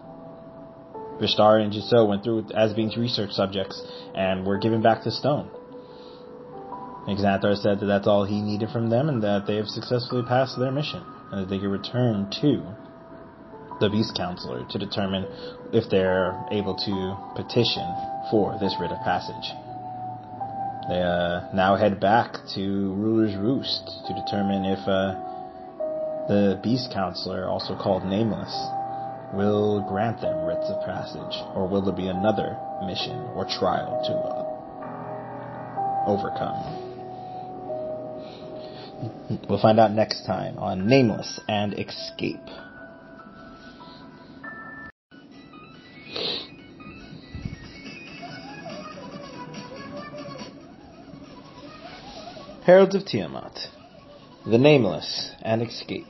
Vistar 1.21 1.63
and 1.63 1.73
Jiso 1.73 2.09
went 2.09 2.25
through 2.25 2.47
as 2.55 2.73
being 2.75 2.91
research 2.97 3.31
subjects 3.31 3.81
and 4.15 4.47
were 4.47 4.59
given 4.59 4.83
back 4.83 5.03
to 5.05 5.11
Stone. 5.11 5.51
Exanthar 7.09 7.57
said 7.57 7.81
that 7.81 7.87
that's 7.87 8.07
all 8.07 8.25
he 8.25 8.41
needed 8.41 8.71
from 8.71 8.89
them 8.89 9.09
and 9.09 9.23
that 9.23 9.47
they 9.47 9.57
have 9.57 9.69
successfully 9.69 10.23
passed 10.27 10.59
their 10.59 10.73
mission 10.73 11.03
and 11.31 11.43
that 11.43 11.51
they 11.51 11.59
can 11.59 11.69
return 11.69 12.31
to 12.41 12.63
the 13.81 13.91
Beast 13.91 14.15
Counselor 14.17 14.65
to 14.71 14.79
determine 14.79 15.27
if 15.73 15.91
they're 15.91 16.47
able 16.51 16.75
to 16.75 17.17
petition 17.37 17.85
for 18.31 18.57
this 18.59 18.75
writ 18.81 18.91
of 18.91 18.99
passage. 19.05 19.53
They 20.89 21.01
uh, 21.01 21.53
now 21.55 21.77
head 21.77 22.01
back 22.01 22.37
to 22.55 22.95
Ruler's 22.95 23.37
Roost 23.37 23.85
to 24.07 24.15
determine 24.15 24.65
if 24.65 24.81
uh, 24.87 25.15
the 26.29 26.61
Beast 26.63 26.91
Counselor, 26.93 27.49
also 27.49 27.77
called 27.77 28.05
Nameless, 28.05 28.53
will 29.35 29.85
grant 29.89 30.21
them 30.21 30.45
writs 30.45 30.67
of 30.69 30.85
passage, 30.85 31.37
or 31.55 31.67
will 31.69 31.83
there 31.83 31.95
be 31.95 32.09
another 32.09 32.57
mission 32.87 33.17
or 33.35 33.45
trial 33.45 34.01
to 34.07 34.13
uh, 34.13 34.45
overcome? 36.11 36.85
We'll 39.49 39.61
find 39.61 39.81
out 39.81 39.91
next 39.93 40.25
time 40.27 40.59
on 40.59 40.87
Nameless 40.87 41.41
and 41.49 41.75
Escape. 41.75 42.41
Heralds 52.65 52.95
of 52.95 53.05
Tiamat, 53.05 53.59
The 54.47 54.57
Nameless, 54.57 55.33
and 55.43 55.61
Escape. 55.61 56.07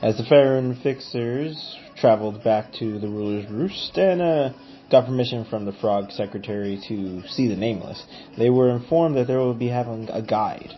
As 0.00 0.16
the 0.16 0.24
Farron 0.24 0.78
Fixers 0.82 1.76
traveled 1.96 2.42
back 2.44 2.72
to 2.74 2.98
the 2.98 3.08
ruler's 3.08 3.50
roost 3.50 3.96
and 3.96 4.20
uh, 4.20 4.50
got 4.90 5.06
permission 5.06 5.44
from 5.44 5.64
the 5.64 5.72
Frog 5.72 6.10
Secretary 6.10 6.80
to 6.88 7.22
see 7.28 7.48
the 7.48 7.56
Nameless, 7.56 8.04
they 8.38 8.50
were 8.50 8.70
informed 8.70 9.16
that 9.16 9.26
they 9.26 9.36
would 9.36 9.58
be 9.58 9.68
having 9.68 10.08
a 10.10 10.22
guide, 10.22 10.72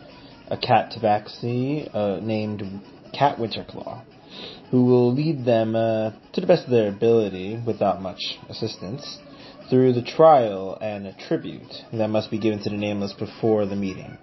a 0.49 0.57
cat 0.57 0.93
tabaxi 0.93 1.89
uh, 1.95 2.21
named 2.21 2.63
Cat 3.13 3.39
Winterclaw, 3.39 4.03
who 4.71 4.85
will 4.85 5.13
lead 5.13 5.45
them 5.45 5.75
uh, 5.75 6.13
to 6.33 6.41
the 6.41 6.47
best 6.47 6.65
of 6.65 6.71
their 6.71 6.89
ability, 6.89 7.61
without 7.67 8.01
much 8.01 8.39
assistance, 8.49 9.19
through 9.69 9.93
the 9.93 10.03
trial 10.03 10.79
and 10.81 11.07
a 11.07 11.17
tribute 11.29 11.75
that 11.93 12.09
must 12.09 12.31
be 12.31 12.39
given 12.39 12.63
to 12.63 12.71
the 12.71 12.77
Nameless 12.77 13.13
before 13.13 13.67
the 13.67 13.77
meeting. 13.77 14.17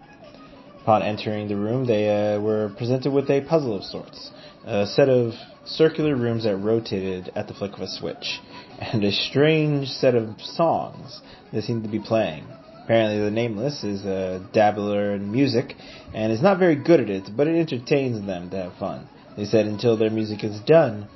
Upon 0.82 1.02
entering 1.02 1.48
the 1.48 1.56
room, 1.56 1.86
they 1.88 2.36
uh, 2.36 2.40
were 2.40 2.72
presented 2.78 3.12
with 3.12 3.30
a 3.30 3.42
puzzle 3.42 3.76
of 3.76 3.84
sorts, 3.84 4.32
a 4.66 4.88
set 4.88 5.10
of 5.10 5.34
circular 5.66 6.16
rooms 6.16 6.44
that 6.44 6.58
rotated 6.58 7.32
at 7.36 7.48
the 7.48 7.54
flick 7.54 7.74
of 7.74 7.82
a 7.82 7.88
switch, 7.88 8.40
and 8.80 9.04
a 9.04 9.12
strange 9.12 9.88
set 9.90 10.16
of 10.16 10.42
songs 10.42 11.22
that 11.54 11.64
seemed 11.64 11.84
to 11.84 11.90
be 11.90 12.00
playing. 12.00 12.46
Apparently, 12.84 13.20
the 13.24 13.32
Nameless 13.32 13.84
is 13.84 14.06
a 14.06 14.48
dabbler 14.54 15.14
in 15.14 15.32
music 15.32 15.74
and 16.14 16.32
is 16.32 16.42
not 16.42 16.60
very 16.60 16.76
good 16.76 17.00
at 17.00 17.10
it, 17.10 17.30
but 17.36 17.48
it 17.48 17.58
entertains 17.60 18.26
them 18.26 18.50
to 18.52 18.58
have 18.58 18.74
fun. 18.78 19.08
They 19.38 19.46
said 19.46 19.66
until 19.66 19.98
their 19.98 20.12
music 20.12 20.44
is 20.44 20.60
done, 20.62 21.08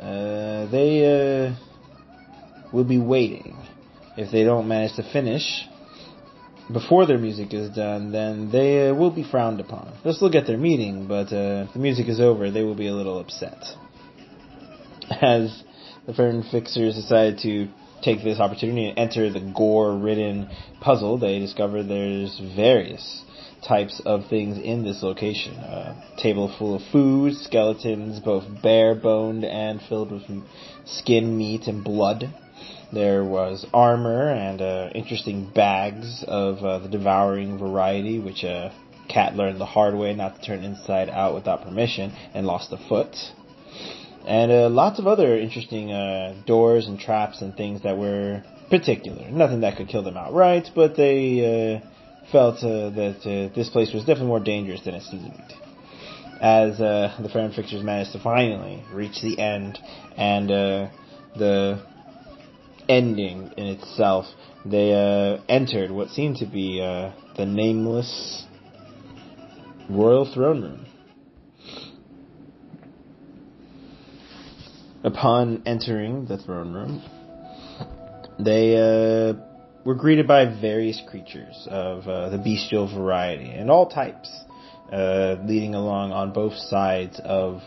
uh, 0.00 0.66
they 0.70 1.48
uh, 1.50 1.56
will 2.72 2.84
be 2.84 2.98
waiting. 2.98 3.56
If 4.16 4.30
they 4.30 4.44
don't 4.44 4.68
manage 4.68 4.96
to 4.96 5.12
finish, 5.12 5.42
before 6.72 7.06
their 7.06 7.18
music 7.18 7.54
is 7.54 7.70
done, 7.74 8.12
then 8.12 8.50
they 8.50 8.88
uh, 8.88 8.94
will 8.94 9.10
be 9.10 9.22
frowned 9.22 9.60
upon. 9.60 9.92
They'll 10.02 10.14
still 10.14 10.30
get 10.30 10.46
their 10.46 10.58
meeting, 10.58 11.06
but 11.06 11.32
uh, 11.32 11.66
if 11.68 11.72
the 11.72 11.78
music 11.78 12.08
is 12.08 12.20
over, 12.20 12.50
they 12.50 12.62
will 12.62 12.74
be 12.74 12.88
a 12.88 12.94
little 12.94 13.20
upset. 13.20 13.62
As 15.10 15.62
the 16.06 16.14
Farron 16.14 16.44
Fixers 16.50 16.96
decide 16.96 17.38
to 17.42 17.68
take 18.02 18.22
this 18.22 18.40
opportunity 18.40 18.88
and 18.88 18.98
enter 18.98 19.30
the 19.30 19.52
gore-ridden 19.56 20.50
puzzle, 20.80 21.18
they 21.18 21.38
discover 21.38 21.82
there's 21.82 22.40
various 22.56 23.22
types 23.66 24.00
of 24.04 24.28
things 24.28 24.58
in 24.58 24.84
this 24.84 25.02
location. 25.02 25.54
A 25.54 26.20
table 26.20 26.54
full 26.58 26.76
of 26.76 26.82
food, 26.92 27.34
skeletons, 27.36 28.20
both 28.20 28.44
bare-boned 28.62 29.44
and 29.44 29.80
filled 29.88 30.10
with 30.10 30.22
skin, 30.84 31.36
meat, 31.36 31.66
and 31.66 31.82
blood 31.82 32.32
there 32.92 33.24
was 33.24 33.66
armor 33.72 34.30
and 34.30 34.60
uh, 34.60 34.90
interesting 34.94 35.50
bags 35.54 36.24
of 36.26 36.58
uh, 36.58 36.78
the 36.78 36.88
devouring 36.88 37.58
variety, 37.58 38.18
which 38.18 38.44
a 38.44 38.48
uh, 38.48 38.72
cat 39.08 39.36
learned 39.36 39.60
the 39.60 39.66
hard 39.66 39.94
way 39.94 40.14
not 40.14 40.36
to 40.36 40.42
turn 40.42 40.64
inside 40.64 41.08
out 41.08 41.34
without 41.34 41.62
permission 41.62 42.12
and 42.34 42.46
lost 42.46 42.72
a 42.72 42.88
foot. 42.88 43.16
And 44.26 44.50
uh, 44.50 44.68
lots 44.68 44.98
of 44.98 45.06
other 45.06 45.38
interesting 45.38 45.92
uh, 45.92 46.42
doors 46.46 46.86
and 46.86 46.98
traps 46.98 47.42
and 47.42 47.54
things 47.54 47.82
that 47.82 47.96
were 47.96 48.42
particular. 48.68 49.30
Nothing 49.30 49.60
that 49.60 49.76
could 49.76 49.88
kill 49.88 50.02
them 50.02 50.16
outright, 50.16 50.70
but 50.74 50.96
they 50.96 51.80
uh, 51.80 52.30
felt 52.32 52.60
that 52.60 53.52
this 53.54 53.68
place 53.68 53.92
was 53.92 54.02
definitely 54.02 54.26
more 54.26 54.40
dangerous 54.40 54.80
than 54.84 54.94
it 54.94 55.02
seemed 55.02 55.54
as 56.40 56.80
uh, 56.80 57.16
the 57.22 57.28
Farron 57.28 57.52
fixers 57.52 57.82
managed 57.82 58.12
to 58.12 58.18
finally 58.18 58.84
reach 58.92 59.22
the 59.22 59.38
end, 59.38 59.78
and 60.16 60.50
uh, 60.50 60.88
the 61.36 61.82
ending 62.88 63.52
in 63.56 63.66
itself, 63.66 64.26
they 64.64 64.92
uh, 64.92 65.42
entered 65.48 65.90
what 65.90 66.08
seemed 66.10 66.36
to 66.38 66.46
be 66.46 66.80
uh, 66.80 67.12
the 67.36 67.46
nameless 67.46 68.44
royal 69.88 70.30
throne 70.32 70.62
room. 70.62 70.86
Upon 75.04 75.62
entering 75.66 76.26
the 76.26 76.36
throne 76.36 76.72
room, 76.72 77.02
they 78.40 78.74
uh, 78.76 79.34
were 79.84 79.94
greeted 79.94 80.26
by 80.26 80.44
various 80.60 81.00
creatures 81.08 81.68
of 81.70 82.08
uh, 82.08 82.28
the 82.30 82.38
bestial 82.38 82.92
variety 82.92 83.50
and 83.50 83.70
all 83.70 83.88
types, 83.88 84.28
uh, 84.92 85.36
leading 85.44 85.74
along 85.74 86.10
on 86.10 86.32
both 86.32 86.54
sides 86.54 87.20
of 87.24 87.60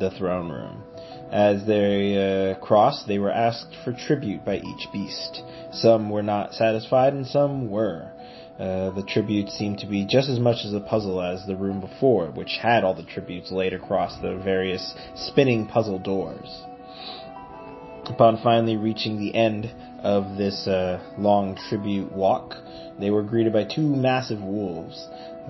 the 0.00 0.10
throne 0.18 0.50
room. 0.50 0.82
As 1.32 1.66
they 1.66 2.52
uh, 2.52 2.54
crossed, 2.60 3.08
they 3.08 3.18
were 3.18 3.30
asked 3.30 3.74
for 3.84 3.92
tribute 3.92 4.44
by 4.44 4.56
each 4.58 4.88
beast. 4.92 5.42
Some 5.72 6.10
were 6.10 6.22
not 6.22 6.54
satisfied, 6.54 7.12
and 7.12 7.26
some 7.26 7.70
were. 7.70 8.12
Uh, 8.58 8.90
the 8.90 9.02
tribute 9.02 9.48
seemed 9.48 9.78
to 9.80 9.86
be 9.86 10.06
just 10.06 10.28
as 10.28 10.38
much 10.38 10.64
as 10.64 10.72
a 10.72 10.80
puzzle 10.80 11.20
as 11.20 11.44
the 11.44 11.56
room 11.56 11.80
before, 11.80 12.28
which 12.30 12.58
had 12.62 12.84
all 12.84 12.94
the 12.94 13.02
tributes 13.02 13.50
laid 13.50 13.72
across 13.72 14.16
the 14.20 14.36
various 14.44 14.94
spinning 15.16 15.66
puzzle 15.66 15.98
doors. 15.98 16.62
Upon 18.06 18.40
finally 18.42 18.76
reaching 18.76 19.18
the 19.18 19.34
end 19.34 19.74
of 20.04 20.36
this 20.36 20.68
uh, 20.68 21.02
long 21.18 21.58
tribute 21.68 22.12
walk, 22.12 22.54
they 23.00 23.10
were 23.10 23.24
greeted 23.24 23.52
by 23.52 23.64
two 23.64 23.82
massive 23.82 24.40
wolves 24.40 25.08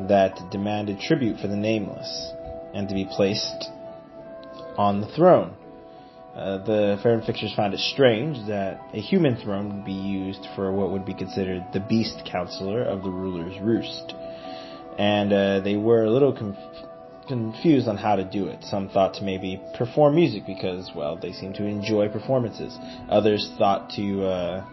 that 0.08 0.38
demanded 0.50 0.98
tribute 1.00 1.38
for 1.40 1.48
the 1.48 1.56
nameless 1.56 2.32
and 2.72 2.88
to 2.88 2.94
be 2.94 3.04
placed 3.04 3.70
on 4.78 5.02
the 5.02 5.08
throne. 5.08 5.54
Uh, 6.34 6.58
the 6.64 6.98
Farron 7.02 7.22
Fixers 7.22 7.54
found 7.54 7.74
it 7.74 7.80
strange 7.80 8.44
that 8.48 8.80
a 8.92 9.00
human 9.00 9.36
throne 9.36 9.76
would 9.76 9.84
be 9.84 9.92
used 9.92 10.46
for 10.56 10.72
what 10.72 10.90
would 10.90 11.04
be 11.04 11.14
considered 11.14 11.64
the 11.72 11.80
beast 11.80 12.22
counselor 12.30 12.82
of 12.82 13.02
the 13.04 13.10
ruler's 13.10 13.60
roost. 13.60 14.14
And 14.98 15.32
uh, 15.32 15.60
they 15.60 15.76
were 15.76 16.04
a 16.04 16.10
little 16.10 16.32
conf- 16.32 16.56
confused 17.28 17.86
on 17.86 17.96
how 17.96 18.16
to 18.16 18.24
do 18.24 18.46
it. 18.48 18.64
Some 18.64 18.88
thought 18.88 19.14
to 19.14 19.22
maybe 19.22 19.62
perform 19.76 20.16
music 20.16 20.44
because, 20.44 20.90
well, 20.94 21.16
they 21.16 21.32
seem 21.32 21.52
to 21.54 21.64
enjoy 21.64 22.08
performances. 22.08 22.76
Others 23.08 23.52
thought 23.56 23.90
to 23.90 24.24
uh, 24.24 24.64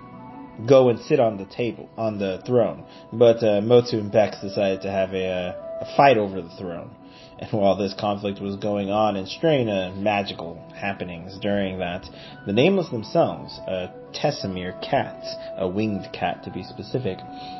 go 0.68 0.90
and 0.90 1.00
sit 1.00 1.20
on 1.20 1.38
the 1.38 1.46
table, 1.46 1.90
on 1.96 2.18
the 2.18 2.42
throne. 2.46 2.86
But 3.14 3.44
uh, 3.44 3.62
Motu 3.62 4.00
and 4.00 4.12
Bex 4.12 4.42
decided 4.42 4.82
to 4.82 4.92
have 4.92 5.14
a, 5.14 5.28
uh, 5.28 5.86
a 5.86 5.96
fight 5.96 6.18
over 6.18 6.42
the 6.42 6.56
throne. 6.58 6.96
And 7.42 7.52
while 7.60 7.76
this 7.76 7.94
conflict 8.00 8.40
was 8.40 8.56
going 8.56 8.90
on 8.90 9.16
in 9.16 9.26
strain 9.26 9.68
uh, 9.68 9.94
magical 9.96 10.64
happenings 10.76 11.38
during 11.42 11.80
that, 11.80 12.06
the 12.46 12.54
Nameless 12.54 12.90
themselves, 12.90 13.60
a 13.68 13.92
Tessamir 14.14 14.80
cat, 14.82 15.24
a 15.58 15.68
winged 15.68 16.08
cat 16.14 16.44
to 16.44 16.52
be 16.52 16.64
specific, 16.64 17.18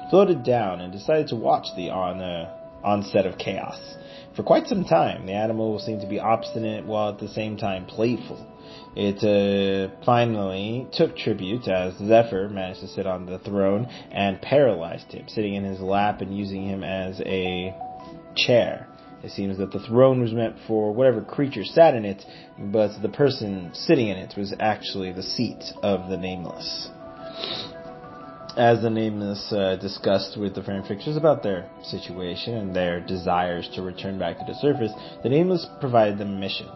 floated 0.10 0.44
down 0.44 0.82
and 0.82 0.94
decided 0.94 1.28
to 1.30 1.36
watch 1.36 1.68
the 1.76 1.90
on, 1.90 2.22
uh, 2.22 2.56
onset 2.84 3.26
of 3.26 3.38
chaos. 3.38 3.80
For 4.36 4.44
quite 4.44 4.68
some 4.68 4.86
time, 4.86 5.26
the 5.26 5.34
animal 5.34 5.80
seemed 5.80 6.02
to 6.02 6.08
be 6.08 6.20
obstinate 6.20 6.86
while 6.86 7.10
at 7.10 7.20
the 7.20 7.28
same 7.28 7.58
time 7.58 7.86
playful. 7.86 8.48
It 8.96 9.24
uh, 9.24 9.94
finally 10.06 10.88
took 10.94 11.18
tribute 11.18 11.68
as 11.68 11.98
Zephyr 11.98 12.48
managed 12.50 12.82
to 12.82 12.88
sit 12.88 13.06
on 13.06 13.26
the 13.26 13.40
throne 13.40 13.88
and 14.12 14.42
paralyzed 14.42 15.12
him, 15.12 15.28
sitting 15.28 15.56
in 15.56 15.64
his 15.64 15.80
lap 15.80 16.22
and 16.22 16.38
using 16.38 16.66
him 16.66 16.84
as 16.84 17.20
a 17.26 17.76
chair. 18.36 18.88
It 19.24 19.32
seems 19.32 19.60
that 19.60 19.72
the 19.72 19.80
throne 19.80 20.22
was 20.22 20.34
meant 20.34 20.56
for 20.68 20.92
whatever 20.92 21.22
creature 21.22 21.64
sat 21.64 21.94
in 21.94 22.06
it, 22.06 22.26
but 22.58 23.00
the 23.02 23.10
person 23.10 23.70
sitting 23.74 24.08
in 24.08 24.18
it 24.18 24.34
was 24.36 24.54
actually 24.60 25.12
the 25.12 25.22
seat 25.22 25.64
of 25.84 26.10
the 26.10 26.18
Nameless. 26.18 26.90
As 28.58 28.82
the 28.82 28.90
Nameless 28.90 29.54
uh, 29.54 29.78
discussed 29.80 30.38
with 30.38 30.56
the 30.56 30.64
Farron 30.64 30.84
Fixers 30.84 31.18
about 31.18 31.44
their 31.44 31.70
situation 31.84 32.56
and 32.56 32.76
their 32.76 33.00
desires 33.00 33.70
to 33.76 33.84
return 33.84 34.18
back 34.18 34.40
to 34.40 34.46
the 34.46 34.56
surface, 34.56 34.92
the 35.22 35.30
Nameless 35.30 35.68
provided 35.80 36.18
them 36.18 36.36
a 36.36 36.40
mission. 36.40 36.68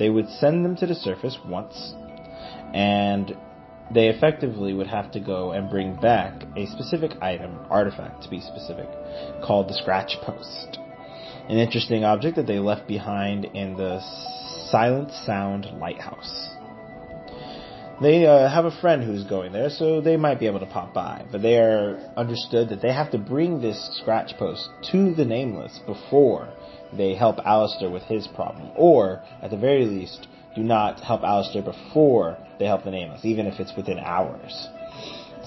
They 0.00 0.10
would 0.10 0.28
send 0.28 0.64
them 0.64 0.76
to 0.76 0.86
the 0.86 0.96
surface 0.96 1.38
once, 1.46 1.94
and 2.74 3.36
they 3.94 4.08
effectively 4.08 4.74
would 4.74 4.88
have 4.88 5.12
to 5.12 5.20
go 5.20 5.52
and 5.52 5.70
bring 5.70 5.94
back 5.94 6.42
a 6.56 6.66
specific 6.66 7.12
item, 7.22 7.56
artifact 7.70 8.24
to 8.24 8.28
be 8.28 8.40
specific, 8.40 8.88
called 9.44 9.68
the 9.68 9.74
Scratch 9.74 10.16
Post 10.22 10.78
an 11.48 11.56
interesting 11.56 12.04
object 12.04 12.36
that 12.36 12.46
they 12.46 12.58
left 12.58 12.86
behind 12.86 13.46
in 13.46 13.74
the 13.74 14.00
Silent 14.70 15.10
Sound 15.24 15.66
Lighthouse. 15.80 16.50
They 18.00 18.26
uh, 18.26 18.48
have 18.48 18.64
a 18.64 18.80
friend 18.80 19.02
who's 19.02 19.24
going 19.24 19.52
there, 19.52 19.70
so 19.70 20.00
they 20.00 20.16
might 20.16 20.38
be 20.38 20.46
able 20.46 20.60
to 20.60 20.66
pop 20.66 20.94
by. 20.94 21.24
But 21.32 21.42
they 21.42 21.58
are 21.58 21.96
understood 22.16 22.68
that 22.68 22.80
they 22.80 22.92
have 22.92 23.10
to 23.12 23.18
bring 23.18 23.60
this 23.60 23.98
scratch 24.00 24.36
post 24.38 24.68
to 24.92 25.14
the 25.14 25.24
Nameless 25.24 25.80
before 25.84 26.48
they 26.96 27.14
help 27.14 27.38
Alistair 27.44 27.90
with 27.90 28.04
his 28.04 28.28
problem. 28.28 28.70
Or, 28.76 29.22
at 29.42 29.50
the 29.50 29.56
very 29.56 29.84
least, 29.84 30.28
do 30.54 30.62
not 30.62 31.00
help 31.00 31.22
Alistair 31.22 31.62
before 31.62 32.38
they 32.58 32.66
help 32.66 32.84
the 32.84 32.90
Nameless, 32.90 33.24
even 33.24 33.46
if 33.46 33.58
it's 33.58 33.76
within 33.76 33.98
hours. 33.98 34.68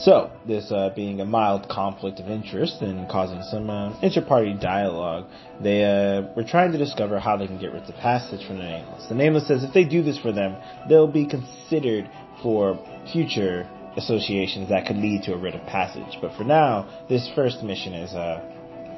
So, 0.03 0.31
this 0.47 0.71
uh, 0.71 0.89
being 0.95 1.21
a 1.21 1.25
mild 1.25 1.69
conflict 1.69 2.19
of 2.19 2.27
interest 2.27 2.81
and 2.81 3.07
causing 3.07 3.43
some 3.43 3.69
uh, 3.69 3.99
inter-party 4.01 4.55
dialogue, 4.59 5.27
they 5.61 5.83
uh, 5.83 6.23
were 6.35 6.43
trying 6.43 6.71
to 6.71 6.79
discover 6.79 7.19
how 7.19 7.37
they 7.37 7.45
can 7.45 7.59
get 7.59 7.71
rid 7.71 7.83
of 7.83 7.87
the 7.87 7.93
passage 7.93 8.45
from 8.47 8.57
the 8.57 8.63
Nameless. 8.63 9.07
The 9.09 9.15
Nameless 9.15 9.47
says 9.47 9.63
if 9.63 9.75
they 9.75 9.83
do 9.83 10.01
this 10.01 10.17
for 10.17 10.31
them, 10.31 10.55
they'll 10.89 11.05
be 11.05 11.27
considered 11.27 12.09
for 12.41 12.79
future 13.13 13.69
associations 13.95 14.69
that 14.69 14.87
could 14.87 14.97
lead 14.97 15.21
to 15.23 15.33
a 15.33 15.37
writ 15.37 15.53
of 15.53 15.61
passage. 15.67 16.17
But 16.19 16.35
for 16.35 16.45
now, 16.45 17.05
this 17.07 17.29
first 17.35 17.61
mission 17.61 17.93
is 17.93 18.11
uh, 18.15 18.39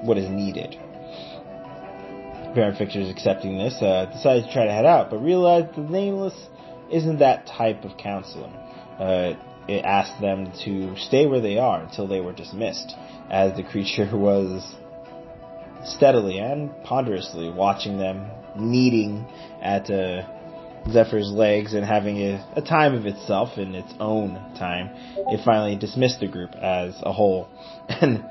what 0.03 0.17
is 0.17 0.29
needed. 0.29 0.77
Farron 2.55 2.77
Fixers 2.77 3.09
accepting 3.09 3.57
this, 3.57 3.75
uh, 3.81 4.05
decided 4.13 4.45
to 4.45 4.53
try 4.53 4.63
to 4.63 4.71
head 4.71 4.85
out, 4.85 5.09
but 5.09 5.17
realized 5.17 5.75
the 5.75 5.81
Nameless 5.81 6.47
isn't 6.89 7.19
that 7.19 7.45
type 7.45 7.83
of 7.83 7.97
counselor. 7.97 8.47
Uh, 8.99 9.33
it 9.67 9.83
asked 9.85 10.19
them 10.19 10.51
to 10.65 10.95
stay 10.97 11.25
where 11.25 11.41
they 11.41 11.57
are 11.57 11.81
until 11.81 12.07
they 12.07 12.19
were 12.19 12.33
dismissed, 12.33 12.95
as 13.29 13.55
the 13.55 13.63
creature 13.63 14.09
was 14.13 14.75
steadily 15.85 16.39
and 16.39 16.71
ponderously 16.83 17.49
watching 17.49 17.97
them, 17.97 18.29
kneading 18.57 19.25
at 19.61 19.89
uh, 19.89 20.23
Zephyr's 20.91 21.31
legs 21.31 21.73
and 21.73 21.85
having 21.85 22.17
a, 22.17 22.53
a, 22.55 22.61
time 22.61 22.93
of 22.93 23.05
itself 23.05 23.57
in 23.57 23.73
its 23.73 23.93
own 23.99 24.33
time. 24.57 24.89
It 25.15 25.43
finally 25.45 25.75
dismissed 25.77 26.19
the 26.19 26.27
group 26.27 26.53
as 26.55 26.93
a 27.03 27.13
whole 27.13 27.47
and 27.89 28.23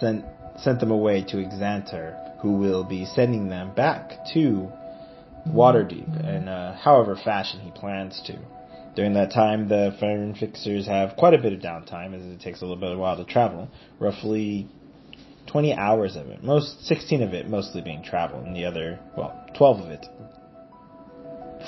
sent 0.00 0.24
sent 0.58 0.80
them 0.80 0.90
away 0.90 1.22
to 1.22 1.38
Exanter, 1.38 2.38
who 2.40 2.52
will 2.52 2.84
be 2.84 3.04
sending 3.04 3.48
them 3.48 3.74
back 3.74 4.24
to 4.32 4.70
Waterdeep 5.48 6.26
in 6.26 6.48
uh, 6.48 6.76
however 6.76 7.16
fashion 7.16 7.60
he 7.60 7.70
plans 7.70 8.20
to. 8.26 8.38
During 8.96 9.12
that 9.12 9.30
time, 9.30 9.68
the 9.68 9.94
Farron 10.00 10.34
Fixers 10.34 10.86
have 10.86 11.16
quite 11.16 11.34
a 11.34 11.38
bit 11.38 11.52
of 11.52 11.60
downtime 11.60 12.14
as 12.14 12.24
it 12.24 12.40
takes 12.40 12.62
a 12.62 12.64
little 12.64 12.80
bit 12.80 12.92
of 12.92 12.98
while 12.98 13.18
to 13.18 13.24
travel. 13.30 13.68
Roughly 14.00 14.68
20 15.48 15.74
hours 15.74 16.16
of 16.16 16.28
it. 16.28 16.42
Most 16.42 16.86
16 16.86 17.22
of 17.22 17.34
it 17.34 17.46
mostly 17.46 17.82
being 17.82 18.02
travel, 18.02 18.40
and 18.40 18.56
the 18.56 18.64
other, 18.64 18.98
well, 19.16 19.46
12 19.54 19.80
of 19.80 19.90
it. 19.90 20.06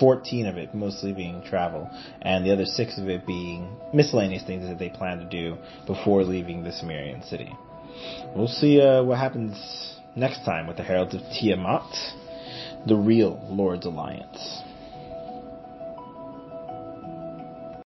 14 0.00 0.46
of 0.46 0.56
it 0.56 0.74
mostly 0.74 1.12
being 1.12 1.42
travel, 1.42 1.90
and 2.22 2.46
the 2.46 2.52
other 2.52 2.64
6 2.64 2.98
of 2.98 3.08
it 3.10 3.26
being 3.26 3.76
miscellaneous 3.92 4.44
things 4.44 4.66
that 4.66 4.78
they 4.78 4.88
plan 4.88 5.18
to 5.18 5.28
do 5.28 5.58
before 5.86 6.24
leaving 6.24 6.64
the 6.64 6.72
Cimmerian 6.72 7.22
city. 7.24 7.52
We'll 8.34 8.48
see 8.48 8.80
uh, 8.80 9.02
what 9.02 9.18
happens 9.18 9.54
next 10.16 10.46
time 10.46 10.66
with 10.66 10.78
the 10.78 10.82
Heralds 10.82 11.14
of 11.14 11.20
Tiamat, 11.38 11.94
the 12.86 12.96
real 12.96 13.46
Lord's 13.50 13.84
Alliance. 13.84 14.62